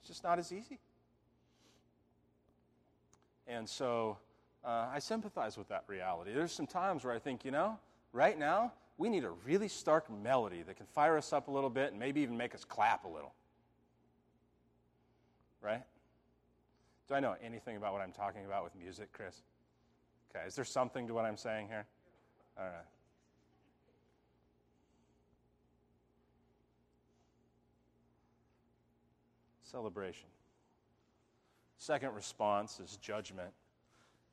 It's 0.00 0.08
just 0.08 0.22
not 0.22 0.38
as 0.38 0.52
easy. 0.52 0.78
And 3.48 3.68
so 3.68 4.18
uh, 4.64 4.88
I 4.92 4.98
sympathize 4.98 5.56
with 5.56 5.68
that 5.68 5.84
reality. 5.88 6.32
There's 6.32 6.52
some 6.52 6.66
times 6.66 7.04
where 7.04 7.14
I 7.14 7.18
think, 7.18 7.44
you 7.44 7.50
know, 7.50 7.78
right 8.12 8.38
now, 8.38 8.72
we 8.98 9.08
need 9.08 9.24
a 9.24 9.30
really 9.44 9.68
stark 9.68 10.10
melody 10.10 10.62
that 10.62 10.76
can 10.76 10.86
fire 10.86 11.16
us 11.18 11.32
up 11.32 11.48
a 11.48 11.50
little 11.50 11.70
bit 11.70 11.90
and 11.90 12.00
maybe 12.00 12.22
even 12.22 12.36
make 12.36 12.54
us 12.54 12.64
clap 12.64 13.04
a 13.04 13.08
little. 13.08 13.34
Right? 15.62 15.82
Do 17.08 17.14
I 17.14 17.20
know 17.20 17.36
anything 17.42 17.76
about 17.76 17.92
what 17.92 18.02
I'm 18.02 18.12
talking 18.12 18.44
about 18.46 18.64
with 18.64 18.74
music, 18.74 19.12
Chris? 19.12 19.42
Okay, 20.34 20.46
is 20.46 20.54
there 20.54 20.64
something 20.64 21.06
to 21.06 21.14
what 21.14 21.24
I'm 21.24 21.36
saying 21.36 21.68
here? 21.68 21.86
All 22.58 22.64
right. 22.64 22.72
Celebration. 29.62 30.28
Second 31.76 32.14
response 32.14 32.80
is 32.80 32.96
judgment. 32.96 33.50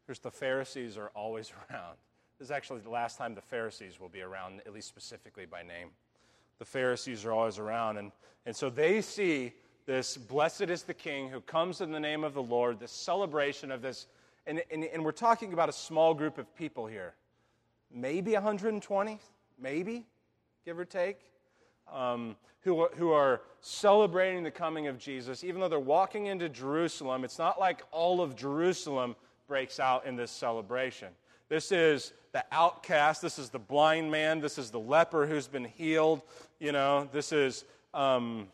Here's 0.08 0.20
the 0.20 0.32
Pharisees 0.32 0.98
are 0.98 1.12
always 1.16 1.52
around. 1.72 1.98
This 2.40 2.48
is 2.48 2.52
actually 2.52 2.82
the 2.82 2.90
last 2.90 3.18
time 3.18 3.36
the 3.36 3.42
Pharisees 3.42 4.00
will 4.00 4.10
be 4.10 4.22
around, 4.22 4.62
at 4.66 4.74
least 4.74 4.88
specifically 4.88 5.46
by 5.46 5.64
name. 5.64 5.90
The 6.60 6.66
Pharisees 6.66 7.26
are 7.26 7.32
always 7.32 7.60
around. 7.60 7.98
And, 7.98 8.12
and 8.46 8.56
so 8.56 8.70
they 8.70 9.02
see 9.02 9.54
this 9.86 10.18
blessed 10.18 10.64
is 10.64 10.84
the 10.84 10.94
King 10.94 11.30
who 11.30 11.42
comes 11.42 11.82
in 11.82 11.92
the 11.92 12.00
name 12.00 12.24
of 12.24 12.34
the 12.34 12.42
Lord, 12.42 12.80
this 12.80 12.92
celebration 12.92 13.72
of 13.72 13.82
this. 13.82 14.08
And, 14.48 14.62
and, 14.72 14.84
and 14.86 15.04
we're 15.04 15.12
talking 15.12 15.54
about 15.54 15.70
a 15.70 15.74
small 15.74 16.14
group 16.14 16.38
of 16.38 16.54
people 16.56 16.88
here. 16.88 17.14
Maybe 17.94 18.34
120, 18.34 19.20
maybe, 19.60 20.06
give 20.66 20.80
or 20.80 20.86
take, 20.86 21.20
um, 21.92 22.36
who, 22.62 22.88
who 22.96 23.12
are 23.12 23.42
celebrating 23.62 24.44
the 24.44 24.52
coming 24.52 24.88
of 24.88 24.98
Jesus. 24.98 25.44
Even 25.44 25.62
though 25.62 25.70
they're 25.70 25.80
walking 25.80 26.28
into 26.28 26.50
Jerusalem, 26.50 27.24
it's 27.24 27.38
not 27.38 27.60
like 27.60 27.84
all 27.92 28.22
of 28.22 28.36
Jerusalem 28.36 29.16
breaks 29.48 29.80
out 29.80 30.06
in 30.06 30.16
this 30.16 30.32
celebration. 30.32 31.10
This 31.54 31.72
is 31.72 32.14
the 32.32 32.44
outcast. 32.52 33.22
This 33.22 33.38
is 33.38 33.52
the 33.52 33.60
blind 33.60 34.10
man. 34.10 34.40
This 34.40 34.58
is 34.58 34.72
the 34.72 34.80
leper 34.80 35.28
who's 35.28 35.48
been 35.48 35.66
healed. 35.66 36.24
You 36.60 36.72
know, 36.72 37.08
this 37.12 37.32
is 37.32 37.64
um, 37.94 38.48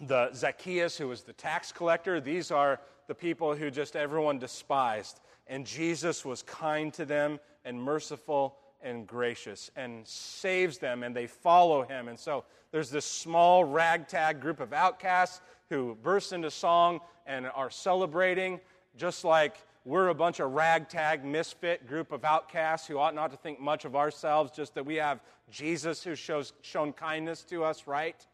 the 0.00 0.32
Zacchaeus, 0.32 0.96
who 0.96 1.08
was 1.08 1.22
the 1.22 1.32
tax 1.32 1.72
collector. 1.72 2.20
These 2.20 2.52
are 2.52 2.78
the 3.08 3.16
people 3.16 3.56
who 3.56 3.68
just 3.68 3.96
everyone 3.96 4.38
despised. 4.38 5.18
And 5.48 5.66
Jesus 5.66 6.24
was 6.24 6.44
kind 6.44 6.94
to 6.94 7.04
them 7.04 7.40
and 7.64 7.82
merciful 7.82 8.54
and 8.80 9.08
gracious 9.08 9.72
and 9.74 10.06
saves 10.06 10.78
them, 10.78 11.02
and 11.02 11.16
they 11.16 11.26
follow 11.26 11.82
him. 11.82 12.06
And 12.06 12.16
so 12.16 12.44
there's 12.70 12.90
this 12.90 13.06
small 13.06 13.64
ragtag 13.64 14.40
group 14.40 14.60
of 14.60 14.72
outcasts 14.72 15.40
who 15.68 15.98
burst 16.00 16.32
into 16.32 16.52
song 16.52 17.00
and 17.26 17.48
are 17.56 17.70
celebrating, 17.70 18.60
just 18.96 19.24
like 19.24 19.56
we're 19.84 20.08
a 20.08 20.14
bunch 20.14 20.40
of 20.40 20.52
ragtag, 20.52 21.24
misfit 21.24 21.86
group 21.86 22.12
of 22.12 22.24
outcasts 22.24 22.86
who 22.86 22.98
ought 22.98 23.14
not 23.14 23.30
to 23.30 23.36
think 23.36 23.60
much 23.60 23.84
of 23.84 23.96
ourselves, 23.96 24.52
just 24.52 24.74
that 24.74 24.84
we 24.84 24.96
have 24.96 25.20
Jesus 25.50 26.04
who 26.04 26.14
shows 26.14 26.52
shown 26.62 26.92
kindness 26.92 27.42
to 27.44 27.64
us, 27.64 27.86
right? 27.86 28.26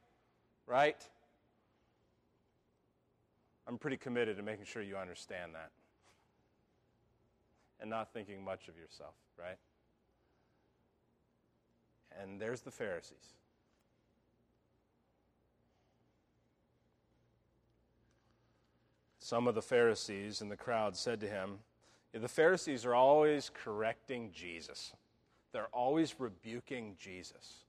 Right? 0.66 0.96
I'm 3.68 3.78
pretty 3.78 3.96
committed 3.96 4.36
to 4.36 4.42
making 4.42 4.64
sure 4.64 4.82
you 4.82 4.96
understand 4.96 5.54
that 5.54 5.70
and 7.80 7.90
not 7.90 8.12
thinking 8.12 8.44
much 8.44 8.68
of 8.68 8.76
yourself, 8.76 9.14
right? 9.38 9.58
And 12.20 12.40
there's 12.40 12.60
the 12.60 12.70
Pharisees. 12.70 13.34
Some 19.26 19.48
of 19.48 19.56
the 19.56 19.60
Pharisees 19.60 20.40
in 20.40 20.48
the 20.48 20.56
crowd 20.56 20.96
said 20.96 21.18
to 21.18 21.26
him, 21.26 21.58
The 22.12 22.28
Pharisees 22.28 22.86
are 22.86 22.94
always 22.94 23.50
correcting 23.52 24.30
Jesus. 24.30 24.92
They're 25.50 25.66
always 25.72 26.20
rebuking 26.20 26.94
Jesus. 26.96 27.64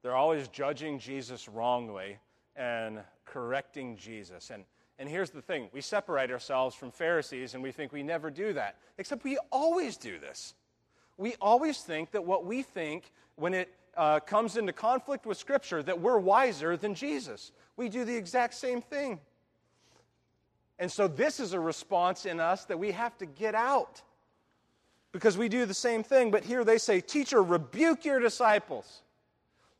They're 0.00 0.16
always 0.16 0.48
judging 0.48 0.98
Jesus 1.00 1.50
wrongly 1.50 2.16
and 2.56 3.00
correcting 3.26 3.98
Jesus. 3.98 4.48
And, 4.48 4.64
and 4.98 5.06
here's 5.06 5.28
the 5.28 5.42
thing 5.42 5.68
we 5.74 5.82
separate 5.82 6.30
ourselves 6.30 6.74
from 6.74 6.92
Pharisees 6.92 7.52
and 7.52 7.62
we 7.62 7.70
think 7.70 7.92
we 7.92 8.02
never 8.02 8.30
do 8.30 8.54
that, 8.54 8.76
except 8.96 9.24
we 9.24 9.36
always 9.52 9.98
do 9.98 10.18
this. 10.18 10.54
We 11.18 11.34
always 11.42 11.80
think 11.82 12.10
that 12.12 12.24
what 12.24 12.46
we 12.46 12.62
think 12.62 13.12
when 13.36 13.52
it 13.52 13.68
uh, 13.98 14.20
comes 14.20 14.56
into 14.56 14.72
conflict 14.72 15.26
with 15.26 15.36
Scripture, 15.36 15.82
that 15.82 16.00
we're 16.00 16.18
wiser 16.18 16.74
than 16.74 16.94
Jesus. 16.94 17.52
We 17.76 17.90
do 17.90 18.06
the 18.06 18.16
exact 18.16 18.54
same 18.54 18.80
thing. 18.80 19.20
And 20.78 20.90
so 20.90 21.08
this 21.08 21.40
is 21.40 21.52
a 21.52 21.60
response 21.60 22.24
in 22.26 22.38
us 22.40 22.64
that 22.66 22.78
we 22.78 22.92
have 22.92 23.18
to 23.18 23.26
get 23.26 23.54
out 23.54 24.02
because 25.12 25.36
we 25.36 25.48
do 25.48 25.66
the 25.66 25.74
same 25.74 26.02
thing. 26.02 26.30
But 26.30 26.44
here 26.44 26.64
they 26.64 26.78
say, 26.78 27.00
Teacher, 27.00 27.42
rebuke 27.42 28.04
your 28.04 28.20
disciples. 28.20 29.02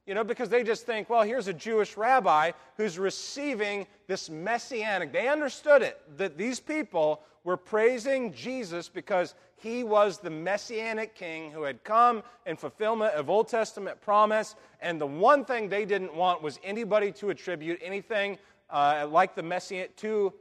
You 0.07 0.15
know, 0.15 0.25
because 0.25 0.49
they 0.49 0.65
just 0.65 0.87
think, 0.87 1.11
well, 1.11 1.23
here's 1.23 1.49
a 1.49 1.53
Jewish 1.53 1.99
rabbi 1.99 2.53
who's 2.79 2.99
receiving 2.99 3.87
this 4.07 4.31
messianic. 4.31 5.13
They 5.13 5.29
understood 5.29 5.83
it, 5.83 6.01
that 6.17 6.39
these 6.39 6.61
people 6.61 7.21
were 7.45 7.59
praising 7.59 8.33
Jesus 8.33 8.89
because 8.89 9.35
he 9.57 9.85
was 9.85 10.19
the 10.19 10.31
messianic 10.31 11.15
king 11.15 11.51
who 11.51 11.63
had 11.63 11.85
come 11.85 12.23
in 12.47 12.57
fulfillment 12.57 13.13
of 13.15 13.29
Old 13.29 13.49
Testament 13.49 14.01
promise. 14.01 14.55
And 14.81 14.99
the 14.99 15.07
one 15.07 15.45
thing 15.45 15.69
they 15.69 15.85
didn't 15.85 16.15
want 16.15 16.43
was 16.43 16.59
anybody 16.65 17.13
to 17.13 17.29
attribute 17.29 17.79
anything 17.83 18.39
uh, 18.71 19.07
like 19.11 19.35
the 19.35 19.43
messianic 19.43 19.95
to 19.97 20.33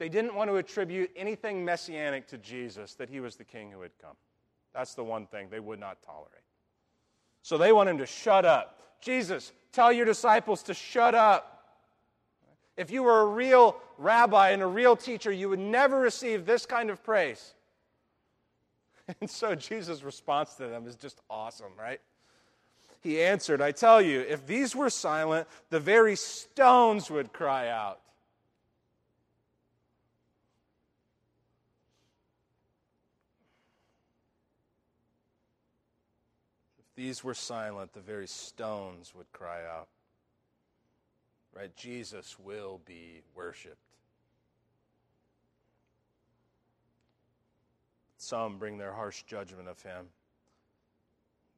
they 0.00 0.08
didn't 0.08 0.34
want 0.34 0.48
to 0.48 0.56
attribute 0.56 1.10
anything 1.14 1.62
messianic 1.62 2.26
to 2.28 2.38
Jesus, 2.38 2.94
that 2.94 3.10
he 3.10 3.20
was 3.20 3.36
the 3.36 3.44
king 3.44 3.70
who 3.70 3.82
had 3.82 3.90
come. 4.00 4.16
That's 4.72 4.94
the 4.94 5.04
one 5.04 5.26
thing 5.26 5.48
they 5.50 5.60
would 5.60 5.78
not 5.78 5.98
tolerate. 6.02 6.40
So 7.42 7.58
they 7.58 7.70
want 7.70 7.90
him 7.90 7.98
to 7.98 8.06
shut 8.06 8.46
up. 8.46 8.78
Jesus, 9.02 9.52
tell 9.72 9.92
your 9.92 10.06
disciples 10.06 10.62
to 10.64 10.74
shut 10.74 11.14
up. 11.14 11.76
If 12.78 12.90
you 12.90 13.02
were 13.02 13.20
a 13.20 13.26
real 13.26 13.76
rabbi 13.98 14.50
and 14.50 14.62
a 14.62 14.66
real 14.66 14.96
teacher, 14.96 15.30
you 15.30 15.50
would 15.50 15.58
never 15.58 16.00
receive 16.00 16.46
this 16.46 16.64
kind 16.64 16.88
of 16.88 17.04
praise. 17.04 17.54
And 19.20 19.28
so 19.28 19.54
Jesus' 19.54 20.02
response 20.02 20.54
to 20.54 20.68
them 20.68 20.86
is 20.86 20.94
just 20.94 21.20
awesome, 21.28 21.72
right? 21.78 22.00
He 23.02 23.20
answered, 23.20 23.60
I 23.60 23.72
tell 23.72 24.00
you, 24.00 24.20
if 24.20 24.46
these 24.46 24.74
were 24.74 24.88
silent, 24.88 25.46
the 25.68 25.80
very 25.80 26.16
stones 26.16 27.10
would 27.10 27.34
cry 27.34 27.68
out. 27.68 28.00
These 37.00 37.24
were 37.24 37.32
silent, 37.32 37.94
the 37.94 38.00
very 38.00 38.26
stones 38.26 39.14
would 39.16 39.32
cry 39.32 39.60
out. 39.64 39.88
Right? 41.56 41.74
Jesus 41.74 42.38
will 42.38 42.82
be 42.84 43.22
worshiped. 43.34 43.78
Some 48.18 48.58
bring 48.58 48.76
their 48.76 48.92
harsh 48.92 49.22
judgment 49.22 49.66
of 49.66 49.80
him. 49.80 50.08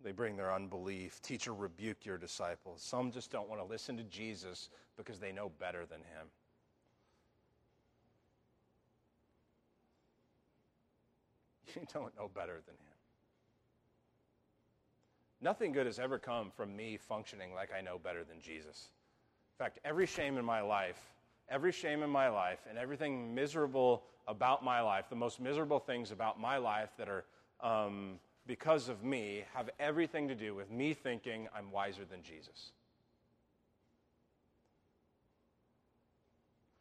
They 0.04 0.12
bring 0.12 0.36
their 0.36 0.54
unbelief. 0.54 1.20
Teacher, 1.22 1.52
rebuke 1.52 2.06
your 2.06 2.18
disciples. 2.18 2.80
Some 2.80 3.10
just 3.10 3.32
don't 3.32 3.48
want 3.48 3.60
to 3.60 3.66
listen 3.66 3.96
to 3.96 4.04
Jesus 4.04 4.70
because 4.96 5.18
they 5.18 5.32
know 5.32 5.50
better 5.58 5.84
than 5.86 5.98
him. 5.98 6.28
You 11.74 11.86
don't 11.92 12.14
know 12.18 12.30
better 12.32 12.60
than 12.66 12.74
him. 12.74 12.91
Nothing 15.42 15.72
good 15.72 15.86
has 15.86 15.98
ever 15.98 16.18
come 16.18 16.50
from 16.56 16.74
me 16.76 16.96
functioning 16.96 17.52
like 17.52 17.70
I 17.76 17.80
know 17.80 17.98
better 17.98 18.22
than 18.22 18.40
Jesus. 18.40 18.88
In 19.58 19.64
fact, 19.64 19.80
every 19.84 20.06
shame 20.06 20.38
in 20.38 20.44
my 20.44 20.60
life, 20.60 21.00
every 21.48 21.72
shame 21.72 22.02
in 22.02 22.10
my 22.10 22.28
life, 22.28 22.60
and 22.70 22.78
everything 22.78 23.34
miserable 23.34 24.04
about 24.28 24.64
my 24.64 24.80
life, 24.80 25.06
the 25.10 25.16
most 25.16 25.40
miserable 25.40 25.80
things 25.80 26.12
about 26.12 26.40
my 26.40 26.56
life 26.56 26.90
that 26.96 27.08
are 27.08 27.24
um, 27.60 28.20
because 28.46 28.88
of 28.88 29.04
me, 29.04 29.44
have 29.54 29.70
everything 29.78 30.28
to 30.28 30.34
do 30.34 30.54
with 30.54 30.70
me 30.70 30.94
thinking 30.94 31.48
I'm 31.56 31.70
wiser 31.70 32.04
than 32.04 32.22
Jesus. 32.22 32.72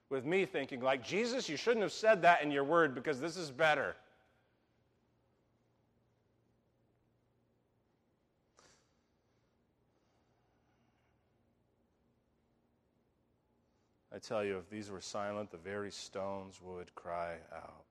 With 0.10 0.26
me 0.26 0.46
thinking, 0.46 0.82
like, 0.82 1.04
Jesus, 1.04 1.48
you 1.48 1.56
shouldn't 1.56 1.84
have 1.84 1.94
said 1.94 2.24
that 2.24 2.44
in 2.44 2.52
your 2.52 2.64
word 2.64 2.94
because 2.94 3.20
this 3.20 3.38
is 3.38 3.50
better. 3.50 3.96
I 14.14 14.20
tell 14.20 14.44
you, 14.44 14.58
if 14.58 14.70
these 14.70 14.92
were 14.92 15.02
silent, 15.02 15.52
the 15.52 15.58
very 15.58 15.92
stones 15.92 16.60
would 16.62 16.94
cry 16.96 17.36
out. 17.56 17.84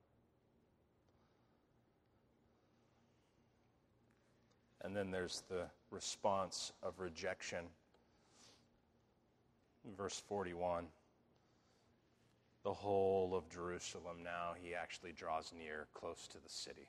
And 4.83 4.95
then 4.95 5.11
there's 5.11 5.43
the 5.49 5.65
response 5.89 6.73
of 6.83 6.99
rejection. 6.99 7.65
Verse 9.97 10.21
41 10.27 10.85
the 12.63 12.73
whole 12.73 13.33
of 13.35 13.49
Jerusalem 13.49 14.17
now, 14.23 14.53
he 14.61 14.75
actually 14.75 15.13
draws 15.13 15.51
near 15.57 15.87
close 15.93 16.27
to 16.27 16.37
the 16.37 16.49
city. 16.49 16.87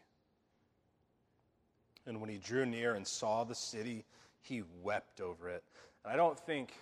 And 2.07 2.21
when 2.21 2.29
he 2.29 2.39
drew 2.39 2.67
near 2.67 2.95
and 2.95 3.07
saw 3.07 3.45
the 3.45 3.55
city, 3.55 4.05
he 4.43 4.65
wept 4.83 5.21
over 5.21 5.49
it. 5.49 5.63
And 6.05 6.13
I 6.13 6.17
don't 6.17 6.39
think 6.39 6.73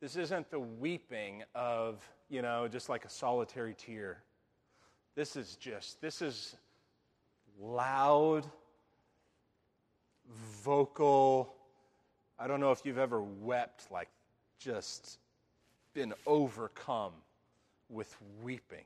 this 0.00 0.16
isn't 0.16 0.50
the 0.50 0.60
weeping 0.60 1.42
of, 1.54 2.08
you 2.28 2.42
know, 2.42 2.68
just 2.68 2.88
like 2.88 3.04
a 3.04 3.10
solitary 3.10 3.74
tear. 3.74 4.22
This 5.14 5.34
is 5.34 5.56
just, 5.56 6.00
this 6.00 6.22
is 6.22 6.56
loud, 7.60 8.46
vocal. 10.62 11.54
I 12.38 12.46
don't 12.46 12.60
know 12.60 12.70
if 12.70 12.84
you've 12.84 12.98
ever 12.98 13.20
wept, 13.20 13.90
like 13.90 14.08
just 14.58 15.18
been 15.94 16.14
overcome 16.26 17.12
with 17.88 18.14
weeping. 18.42 18.84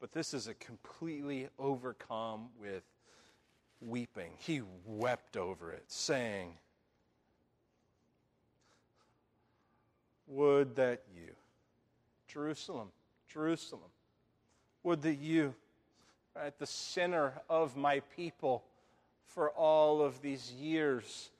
But 0.00 0.12
this 0.12 0.34
is 0.34 0.46
a 0.46 0.54
completely 0.54 1.48
overcome 1.58 2.48
with 2.60 2.82
weeping. 3.80 4.32
He 4.36 4.60
wept 4.84 5.36
over 5.36 5.72
it, 5.72 5.84
saying, 5.86 6.52
Would 10.28 10.76
that 10.76 11.02
you, 11.16 11.32
Jerusalem, 12.26 12.88
Jerusalem, 13.32 13.90
would 14.82 15.02
that 15.02 15.14
you, 15.16 15.54
at 16.36 16.58
the 16.58 16.66
center 16.66 17.32
of 17.48 17.76
my 17.76 18.00
people 18.14 18.62
for 19.24 19.50
all 19.50 20.02
of 20.02 20.20
these 20.20 20.52
years, 20.52 21.30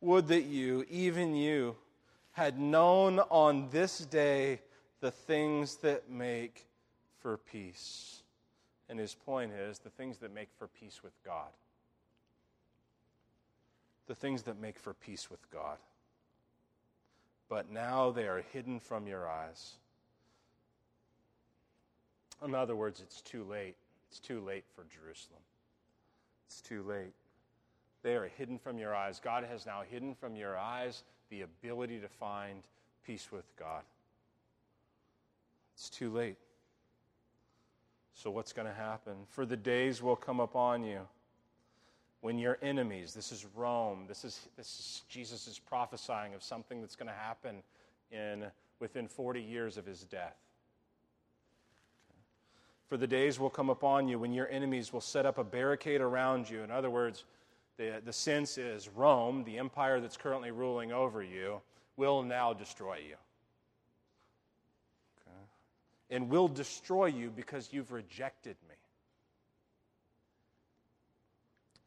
would 0.00 0.28
that 0.28 0.42
you, 0.42 0.84
even 0.90 1.34
you, 1.34 1.76
had 2.32 2.58
known 2.58 3.20
on 3.30 3.68
this 3.70 4.00
day 4.00 4.60
the 5.00 5.10
things 5.10 5.76
that 5.76 6.10
make 6.10 6.66
for 7.20 7.38
peace. 7.38 8.22
And 8.88 8.98
his 8.98 9.14
point 9.14 9.52
is 9.52 9.78
the 9.78 9.90
things 9.90 10.18
that 10.18 10.34
make 10.34 10.48
for 10.58 10.68
peace 10.68 11.02
with 11.02 11.12
God. 11.24 11.48
The 14.06 14.14
things 14.14 14.42
that 14.42 14.60
make 14.60 14.78
for 14.78 14.94
peace 14.94 15.30
with 15.30 15.50
God 15.50 15.78
but 17.48 17.70
now 17.70 18.10
they 18.10 18.26
are 18.26 18.42
hidden 18.52 18.80
from 18.80 19.06
your 19.06 19.28
eyes. 19.28 19.74
In 22.44 22.54
other 22.54 22.76
words, 22.76 23.00
it's 23.00 23.20
too 23.22 23.44
late. 23.44 23.76
It's 24.10 24.20
too 24.20 24.40
late 24.40 24.64
for 24.74 24.84
Jerusalem. 24.84 25.40
It's 26.46 26.60
too 26.60 26.82
late. 26.82 27.14
They 28.02 28.14
are 28.14 28.28
hidden 28.36 28.58
from 28.58 28.78
your 28.78 28.94
eyes. 28.94 29.20
God 29.22 29.44
has 29.44 29.66
now 29.66 29.82
hidden 29.88 30.14
from 30.14 30.36
your 30.36 30.56
eyes 30.56 31.02
the 31.30 31.42
ability 31.42 31.98
to 32.00 32.08
find 32.08 32.62
peace 33.04 33.28
with 33.32 33.44
God. 33.56 33.82
It's 35.74 35.90
too 35.90 36.10
late. 36.10 36.36
So, 38.14 38.30
what's 38.30 38.52
going 38.52 38.68
to 38.68 38.74
happen? 38.74 39.14
For 39.28 39.44
the 39.44 39.56
days 39.56 40.02
will 40.02 40.16
come 40.16 40.40
upon 40.40 40.84
you 40.84 41.00
when 42.26 42.40
your 42.40 42.58
enemies, 42.60 43.14
this 43.14 43.30
is 43.30 43.46
Rome, 43.54 44.06
this 44.08 44.24
is, 44.24 44.48
this 44.56 44.66
is 44.66 45.02
Jesus 45.08 45.46
is 45.46 45.60
prophesying 45.60 46.34
of 46.34 46.42
something 46.42 46.80
that's 46.80 46.96
going 46.96 47.06
to 47.06 47.14
happen 47.14 47.62
in, 48.10 48.46
within 48.80 49.06
40 49.06 49.40
years 49.40 49.76
of 49.76 49.86
his 49.86 50.02
death. 50.02 50.34
For 52.88 52.96
the 52.96 53.06
days 53.06 53.38
will 53.38 53.48
come 53.48 53.70
upon 53.70 54.08
you 54.08 54.18
when 54.18 54.32
your 54.32 54.48
enemies 54.48 54.92
will 54.92 55.00
set 55.00 55.24
up 55.24 55.38
a 55.38 55.44
barricade 55.44 56.00
around 56.00 56.50
you. 56.50 56.64
In 56.64 56.72
other 56.72 56.90
words, 56.90 57.22
the, 57.76 58.02
the 58.04 58.12
sense 58.12 58.58
is 58.58 58.88
Rome, 58.88 59.44
the 59.44 59.58
empire 59.58 60.00
that's 60.00 60.16
currently 60.16 60.50
ruling 60.50 60.90
over 60.90 61.22
you, 61.22 61.60
will 61.96 62.24
now 62.24 62.52
destroy 62.52 62.96
you. 62.96 63.14
Okay. 65.20 65.46
And 66.10 66.28
will 66.28 66.48
destroy 66.48 67.06
you 67.06 67.30
because 67.30 67.68
you've 67.70 67.92
rejected. 67.92 68.56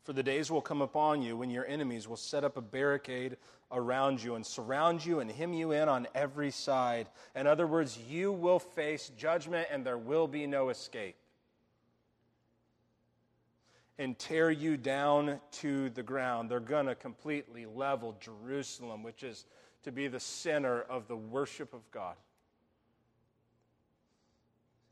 For 0.04 0.14
the 0.14 0.24
days 0.24 0.50
will 0.50 0.62
come 0.62 0.82
upon 0.82 1.22
you 1.22 1.38
when 1.38 1.50
your 1.50 1.66
enemies 1.68 2.08
will 2.08 2.18
set 2.18 2.44
up 2.44 2.58
a 2.58 2.62
barricade 2.62 3.38
around 3.72 4.24
you 4.24 4.36
and 4.36 4.46
surround 4.46 5.06
you 5.06 5.20
and 5.20 5.30
hem 5.30 5.54
you 5.54 5.72
in 5.72 5.88
on 5.88 6.08
every 6.16 6.52
side. 6.52 7.08
In 7.36 7.46
other 7.46 7.68
words, 7.68 7.98
you 8.10 8.32
will 8.32 8.60
face 8.60 9.12
judgment 9.18 9.68
and 9.72 9.86
there 9.86 9.98
will 9.98 10.28
be 10.28 10.48
no 10.48 10.70
escape. 10.70 11.16
And 13.98 14.18
tear 14.18 14.50
you 14.50 14.78
down 14.78 15.40
to 15.54 15.90
the 15.90 16.04
ground. 16.04 16.50
They're 16.50 16.62
going 16.62 16.86
to 16.86 16.96
completely 16.96 17.66
level 17.66 18.16
Jerusalem, 18.22 19.04
which 19.04 19.24
is 19.24 19.46
to 19.84 19.92
be 19.92 20.08
the 20.08 20.22
center 20.22 20.82
of 20.84 21.08
the 21.08 21.18
worship 21.18 21.74
of 21.74 21.82
God. 21.92 22.16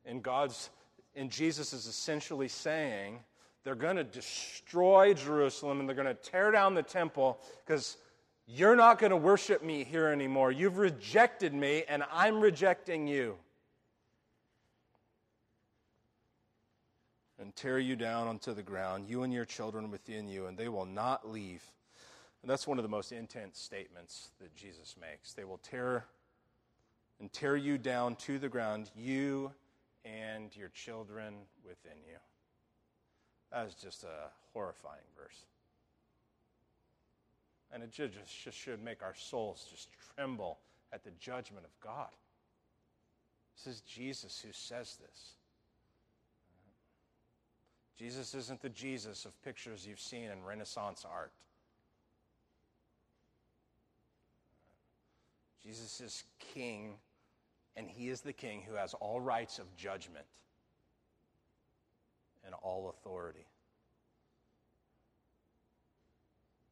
And 0.05 0.21
God's 0.21 0.69
and 1.15 1.31
Jesus 1.31 1.73
is 1.73 1.87
essentially 1.87 2.47
saying 2.47 3.19
they're 3.67 3.75
going 3.75 3.97
to 3.97 4.03
destroy 4.05 5.13
Jerusalem 5.13 5.81
and 5.81 5.89
they're 5.89 5.95
going 5.97 6.07
to 6.07 6.13
tear 6.13 6.51
down 6.51 6.73
the 6.73 6.81
temple 6.81 7.37
because 7.65 7.97
you're 8.47 8.77
not 8.77 8.97
going 8.97 9.09
to 9.09 9.17
worship 9.17 9.61
me 9.61 9.83
here 9.83 10.07
anymore. 10.07 10.53
You've 10.53 10.77
rejected 10.77 11.53
me 11.53 11.83
and 11.89 12.01
I'm 12.09 12.39
rejecting 12.39 13.07
you. 13.07 13.35
And 17.39 17.53
tear 17.57 17.77
you 17.77 17.97
down 17.97 18.29
onto 18.29 18.53
the 18.53 18.63
ground, 18.63 19.09
you 19.09 19.23
and 19.23 19.33
your 19.33 19.43
children 19.43 19.91
within 19.91 20.29
you, 20.29 20.45
and 20.45 20.57
they 20.57 20.69
will 20.69 20.85
not 20.85 21.29
leave. 21.29 21.61
And 22.43 22.49
that's 22.49 22.67
one 22.67 22.79
of 22.79 22.83
the 22.83 22.89
most 22.89 23.11
intense 23.11 23.59
statements 23.59 24.29
that 24.39 24.55
Jesus 24.55 24.95
makes. 24.97 25.33
They 25.33 25.43
will 25.43 25.57
tear 25.57 26.05
and 27.19 27.33
tear 27.33 27.57
you 27.57 27.77
down 27.77 28.15
to 28.15 28.39
the 28.39 28.47
ground, 28.47 28.91
you 28.95 29.51
and 30.05 30.55
your 30.55 30.69
children 30.69 31.33
within 31.65 31.97
you. 32.07 32.15
That 33.51 33.67
is 33.67 33.75
just 33.75 34.03
a 34.03 34.29
horrifying 34.53 35.01
verse. 35.17 35.45
And 37.71 37.83
it 37.83 37.91
just, 37.91 38.13
just 38.43 38.57
should 38.57 38.83
make 38.83 39.03
our 39.03 39.15
souls 39.15 39.67
just 39.69 39.89
tremble 40.15 40.59
at 40.93 41.03
the 41.03 41.11
judgment 41.19 41.65
of 41.65 41.71
God. 41.81 42.09
This 43.55 43.75
is 43.75 43.81
Jesus 43.81 44.41
who 44.45 44.51
says 44.51 44.97
this. 45.01 45.33
Jesus 47.97 48.35
isn't 48.35 48.61
the 48.61 48.69
Jesus 48.69 49.25
of 49.25 49.41
pictures 49.43 49.85
you've 49.87 49.99
seen 49.99 50.25
in 50.25 50.43
Renaissance 50.43 51.03
art. 51.09 51.31
Jesus 55.63 55.99
is 55.99 56.23
king, 56.53 56.93
and 57.75 57.89
he 57.89 58.09
is 58.09 58.21
the 58.21 58.31
king 58.31 58.63
who 58.67 58.75
has 58.75 58.93
all 58.93 59.19
rights 59.19 59.57
of 59.57 59.75
judgment 59.75 60.25
and 62.47 62.55
all 62.63 62.89
authority. 62.89 63.45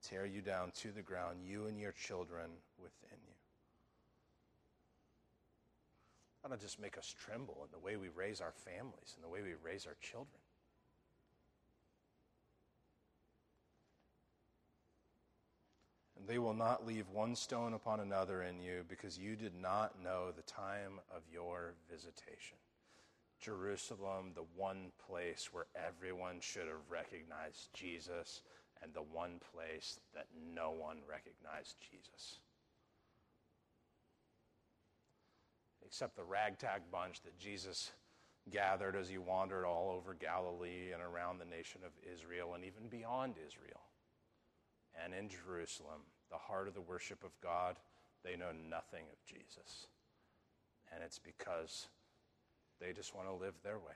tear 0.10 0.26
you 0.26 0.42
down 0.42 0.72
to 0.72 0.92
the 0.92 1.02
ground, 1.02 1.40
you 1.44 1.66
and 1.66 1.80
your 1.80 1.92
children 1.92 2.50
within 2.78 3.18
you. 3.26 3.34
That'll 6.42 6.58
just 6.58 6.80
make 6.80 6.98
us 6.98 7.14
tremble 7.26 7.58
in 7.64 7.72
the 7.72 7.84
way 7.84 7.96
we 7.96 8.10
raise 8.16 8.40
our 8.40 8.54
families 8.66 9.16
and 9.16 9.24
the 9.24 9.30
way 9.30 9.42
we 9.42 9.54
raise 9.64 9.88
our 9.88 9.96
children. 10.02 10.40
And 16.20 16.28
they 16.28 16.38
will 16.38 16.54
not 16.54 16.86
leave 16.86 17.10
one 17.10 17.36
stone 17.36 17.74
upon 17.74 18.00
another 18.00 18.44
in 18.44 18.60
you 18.60 18.84
because 18.88 19.18
you 19.18 19.36
did 19.36 19.54
not 19.60 20.02
know 20.04 20.32
the 20.36 20.44
time 20.44 21.00
of 21.16 21.24
your 21.34 21.74
visitation. 21.92 22.58
Jerusalem, 23.46 24.32
the 24.34 24.46
one 24.56 24.92
place 25.08 25.50
where 25.52 25.68
everyone 25.76 26.40
should 26.40 26.68
have 26.68 26.90
recognized 26.90 27.70
Jesus, 27.74 28.42
and 28.82 28.92
the 28.94 29.04
one 29.14 29.40
place 29.54 30.00
that 30.16 30.26
no 30.56 30.72
one 30.72 30.98
recognized 31.08 31.76
Jesus. 31.80 32.40
Except 35.86 36.16
the 36.16 36.24
ragtag 36.24 36.82
bunch 36.92 37.22
that 37.22 37.38
Jesus 37.38 37.92
gathered 38.50 38.96
as 38.96 39.10
he 39.10 39.20
wandered 39.20 39.66
all 39.66 39.92
over 39.96 40.16
Galilee 40.16 40.92
and 40.92 41.02
around 41.02 41.38
the 41.38 41.46
nation 41.46 41.82
of 41.86 41.92
Israel 42.12 42.56
and 42.56 42.66
even 42.66 42.88
beyond 42.90 43.36
Israel. 43.38 43.82
And 45.04 45.14
in 45.14 45.30
Jerusalem, 45.30 46.02
the 46.32 46.38
heart 46.38 46.68
of 46.68 46.74
the 46.74 46.82
worship 46.82 47.24
of 47.24 47.40
God, 47.42 47.78
they 48.24 48.36
know 48.36 48.52
nothing 48.70 49.06
of 49.12 49.24
Jesus. 49.26 49.88
And 50.92 51.04
it's 51.04 51.20
because 51.20 51.88
they 52.80 52.94
just 52.94 53.16
want 53.16 53.28
to 53.28 53.34
live 53.34 53.54
their 53.64 53.78
way. 53.78 53.96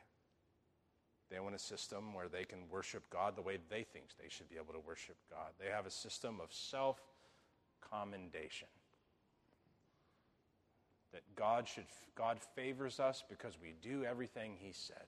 They 1.30 1.40
want 1.40 1.56
a 1.56 1.60
system 1.60 2.14
where 2.14 2.28
they 2.28 2.44
can 2.44 2.60
worship 2.72 3.04
God 3.12 3.36
the 3.36 3.42
way 3.42 3.58
they 3.70 3.84
think 3.84 4.06
they 4.22 4.30
should 4.30 4.50
be 4.50 4.56
able 4.56 4.74
to 4.74 4.80
worship 4.80 5.18
God. 5.30 5.52
They 5.60 5.70
have 5.72 5.86
a 5.86 5.92
system 5.92 6.40
of 6.42 6.52
self 6.52 7.00
commendation. 7.82 8.68
That 11.12 11.22
God 11.36 11.68
should 11.68 11.86
God 12.16 12.40
favors 12.56 13.00
us 13.00 13.24
because 13.28 13.58
we 13.62 13.76
do 13.82 14.04
everything 14.04 14.54
he 14.58 14.72
said. 14.72 15.06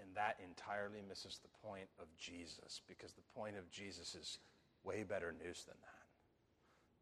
And 0.00 0.14
that 0.16 0.38
entirely 0.44 1.00
misses 1.08 1.38
the 1.42 1.68
point 1.68 1.88
of 2.00 2.06
Jesus 2.18 2.80
because 2.88 3.12
the 3.12 3.22
point 3.36 3.56
of 3.56 3.70
Jesus 3.70 4.14
is 4.14 4.38
way 4.84 5.04
better 5.04 5.32
news 5.32 5.64
than 5.64 5.76
that. 5.80 6.02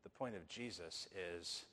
The 0.02 0.10
point 0.10 0.36
of 0.36 0.46
Jesus 0.48 1.08
is 1.38 1.64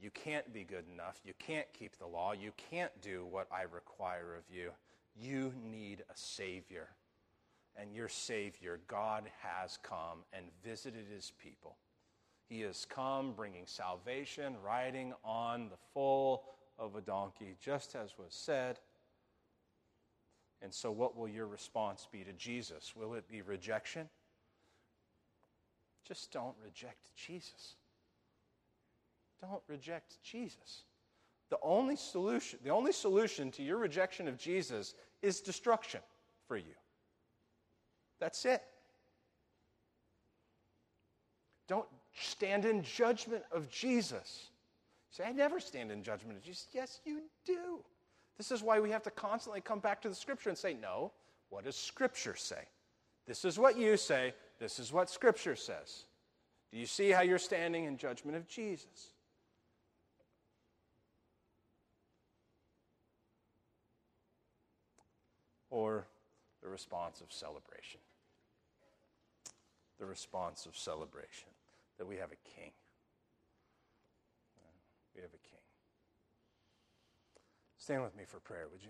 you 0.00 0.10
can't 0.10 0.52
be 0.52 0.64
good 0.64 0.84
enough. 0.92 1.20
You 1.24 1.32
can't 1.38 1.66
keep 1.72 1.96
the 1.98 2.06
law. 2.06 2.32
You 2.32 2.52
can't 2.70 2.92
do 3.00 3.26
what 3.30 3.48
I 3.50 3.62
require 3.62 4.34
of 4.36 4.44
you. 4.54 4.70
You 5.18 5.52
need 5.70 6.02
a 6.10 6.16
Savior. 6.16 6.88
And 7.76 7.94
your 7.94 8.08
Savior, 8.08 8.80
God, 8.88 9.24
has 9.42 9.78
come 9.82 10.24
and 10.32 10.46
visited 10.62 11.06
his 11.12 11.32
people. 11.42 11.76
He 12.48 12.60
has 12.60 12.84
come 12.84 13.32
bringing 13.32 13.66
salvation, 13.66 14.54
riding 14.64 15.12
on 15.24 15.68
the 15.68 15.76
foal 15.92 16.44
of 16.78 16.94
a 16.94 17.00
donkey, 17.00 17.56
just 17.60 17.94
as 17.94 18.16
was 18.18 18.32
said. 18.32 18.78
And 20.62 20.72
so, 20.72 20.90
what 20.90 21.16
will 21.16 21.28
your 21.28 21.46
response 21.46 22.06
be 22.10 22.22
to 22.24 22.32
Jesus? 22.32 22.94
Will 22.96 23.14
it 23.14 23.28
be 23.28 23.42
rejection? 23.42 24.08
Just 26.06 26.30
don't 26.32 26.54
reject 26.62 27.08
Jesus. 27.16 27.75
Don't 29.40 29.62
reject 29.68 30.22
Jesus. 30.22 30.84
The 31.50 31.58
only 31.62 31.96
solution, 31.96 32.58
the 32.64 32.70
only 32.70 32.92
solution 32.92 33.50
to 33.52 33.62
your 33.62 33.78
rejection 33.78 34.26
of 34.28 34.36
Jesus 34.36 34.94
is 35.22 35.40
destruction 35.40 36.00
for 36.48 36.56
you. 36.56 36.74
That's 38.18 38.44
it. 38.44 38.62
Don't 41.68 41.86
stand 42.14 42.64
in 42.64 42.82
judgment 42.82 43.42
of 43.52 43.68
Jesus. 43.68 44.48
Say, 45.10 45.24
I 45.24 45.32
never 45.32 45.60
stand 45.60 45.90
in 45.90 46.02
judgment 46.02 46.36
of 46.38 46.44
Jesus. 46.44 46.66
Yes, 46.72 47.00
you 47.04 47.22
do. 47.44 47.80
This 48.36 48.50
is 48.50 48.62
why 48.62 48.80
we 48.80 48.90
have 48.90 49.02
to 49.04 49.10
constantly 49.10 49.60
come 49.60 49.80
back 49.80 50.02
to 50.02 50.08
the 50.08 50.14
Scripture 50.14 50.48
and 50.48 50.58
say, 50.58 50.74
No, 50.74 51.12
what 51.48 51.64
does 51.64 51.76
Scripture 51.76 52.36
say? 52.36 52.68
This 53.26 53.44
is 53.44 53.58
what 53.58 53.76
you 53.76 53.96
say, 53.96 54.34
this 54.58 54.78
is 54.78 54.92
what 54.92 55.10
Scripture 55.10 55.56
says. 55.56 56.04
Do 56.70 56.78
you 56.78 56.86
see 56.86 57.10
how 57.10 57.22
you're 57.22 57.38
standing 57.38 57.84
in 57.84 57.96
judgment 57.96 58.36
of 58.36 58.46
Jesus? 58.46 59.12
Or 65.76 66.06
the 66.62 66.68
response 66.70 67.20
of 67.20 67.30
celebration. 67.30 68.00
The 70.00 70.06
response 70.06 70.64
of 70.64 70.74
celebration 70.74 71.50
that 71.98 72.06
we 72.06 72.16
have 72.16 72.32
a 72.32 72.48
king. 72.48 72.72
We 75.14 75.20
have 75.20 75.34
a 75.34 75.48
king. 75.48 75.60
Stand 77.76 78.02
with 78.02 78.16
me 78.16 78.24
for 78.26 78.40
prayer, 78.40 78.68
would 78.72 78.82
you? 78.82 78.88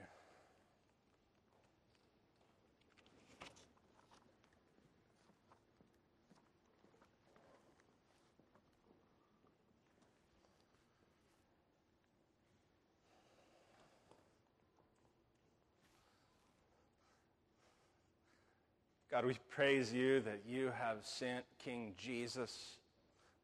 God, 19.16 19.24
we 19.24 19.38
praise 19.48 19.94
you 19.94 20.20
that 20.20 20.42
you 20.46 20.70
have 20.78 20.98
sent 21.00 21.42
King 21.58 21.94
Jesus. 21.96 22.76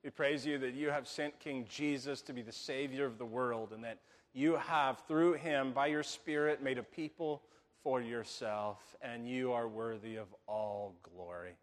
We 0.04 0.10
praise 0.10 0.44
you 0.44 0.58
that 0.58 0.74
you 0.74 0.90
have 0.90 1.08
sent 1.08 1.40
King 1.40 1.64
Jesus 1.66 2.20
to 2.22 2.34
be 2.34 2.42
the 2.42 2.52
Savior 2.52 3.06
of 3.06 3.16
the 3.16 3.24
world 3.24 3.72
and 3.72 3.82
that 3.82 3.96
you 4.34 4.56
have, 4.56 4.98
through 5.08 5.32
him, 5.32 5.72
by 5.72 5.86
your 5.86 6.02
Spirit, 6.02 6.62
made 6.62 6.76
a 6.76 6.82
people 6.82 7.40
for 7.82 8.02
yourself, 8.02 8.94
and 9.00 9.26
you 9.26 9.52
are 9.52 9.66
worthy 9.66 10.16
of 10.16 10.26
all 10.46 10.94
glory. 11.02 11.56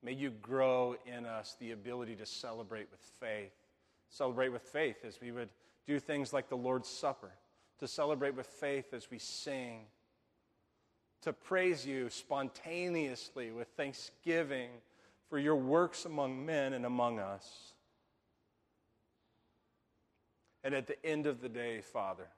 May 0.00 0.12
you 0.12 0.30
grow 0.30 0.94
in 1.06 1.26
us 1.26 1.56
the 1.58 1.72
ability 1.72 2.14
to 2.14 2.26
celebrate 2.26 2.86
with 2.92 3.00
faith. 3.18 3.50
Celebrate 4.10 4.50
with 4.50 4.62
faith 4.62 4.98
as 5.04 5.20
we 5.20 5.32
would 5.32 5.48
do 5.88 5.98
things 5.98 6.32
like 6.32 6.48
the 6.48 6.56
Lord's 6.56 6.88
Supper, 6.88 7.32
to 7.80 7.88
celebrate 7.88 8.36
with 8.36 8.46
faith 8.46 8.94
as 8.94 9.10
we 9.10 9.18
sing 9.18 9.86
to 11.22 11.32
praise 11.32 11.86
you 11.86 12.08
spontaneously 12.10 13.50
with 13.50 13.68
thanksgiving 13.76 14.70
for 15.28 15.38
your 15.38 15.56
works 15.56 16.04
among 16.04 16.44
men 16.44 16.72
and 16.72 16.86
among 16.86 17.18
us. 17.18 17.72
And 20.64 20.74
at 20.74 20.86
the 20.86 21.04
end 21.04 21.26
of 21.26 21.40
the 21.40 21.48
day, 21.48 21.80
Father, 21.80 22.28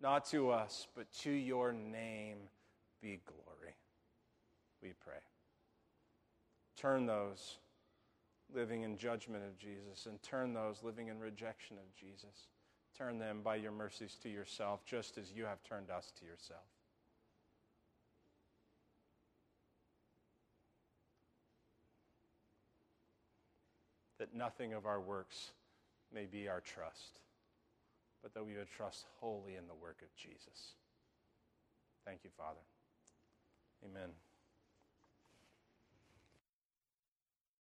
not 0.00 0.26
to 0.26 0.50
us, 0.50 0.86
but 0.94 1.10
to 1.22 1.30
your 1.30 1.72
name 1.72 2.38
be 3.00 3.20
glory, 3.26 3.74
we 4.82 4.92
pray. 5.04 5.14
Turn 6.76 7.06
those 7.06 7.58
living 8.54 8.82
in 8.82 8.96
judgment 8.96 9.44
of 9.44 9.58
Jesus 9.58 10.06
and 10.06 10.22
turn 10.22 10.52
those 10.52 10.82
living 10.82 11.08
in 11.08 11.18
rejection 11.18 11.76
of 11.78 11.94
Jesus. 11.94 12.48
Turn 12.96 13.18
them 13.18 13.40
by 13.42 13.56
your 13.56 13.72
mercies 13.72 14.16
to 14.22 14.28
yourself, 14.28 14.84
just 14.84 15.18
as 15.18 15.32
you 15.32 15.44
have 15.44 15.62
turned 15.62 15.90
us 15.90 16.12
to 16.18 16.24
yourself. 16.24 16.64
That 24.18 24.34
nothing 24.34 24.72
of 24.72 24.86
our 24.86 25.00
works 25.00 25.52
may 26.12 26.26
be 26.26 26.48
our 26.48 26.60
trust, 26.60 27.20
but 28.22 28.34
that 28.34 28.44
we 28.44 28.54
would 28.56 28.70
trust 28.70 29.06
wholly 29.20 29.56
in 29.56 29.66
the 29.66 29.74
work 29.74 29.98
of 30.02 30.14
Jesus. 30.16 30.74
Thank 32.04 32.20
you, 32.24 32.30
Father. 32.36 32.60
Amen. 33.84 34.10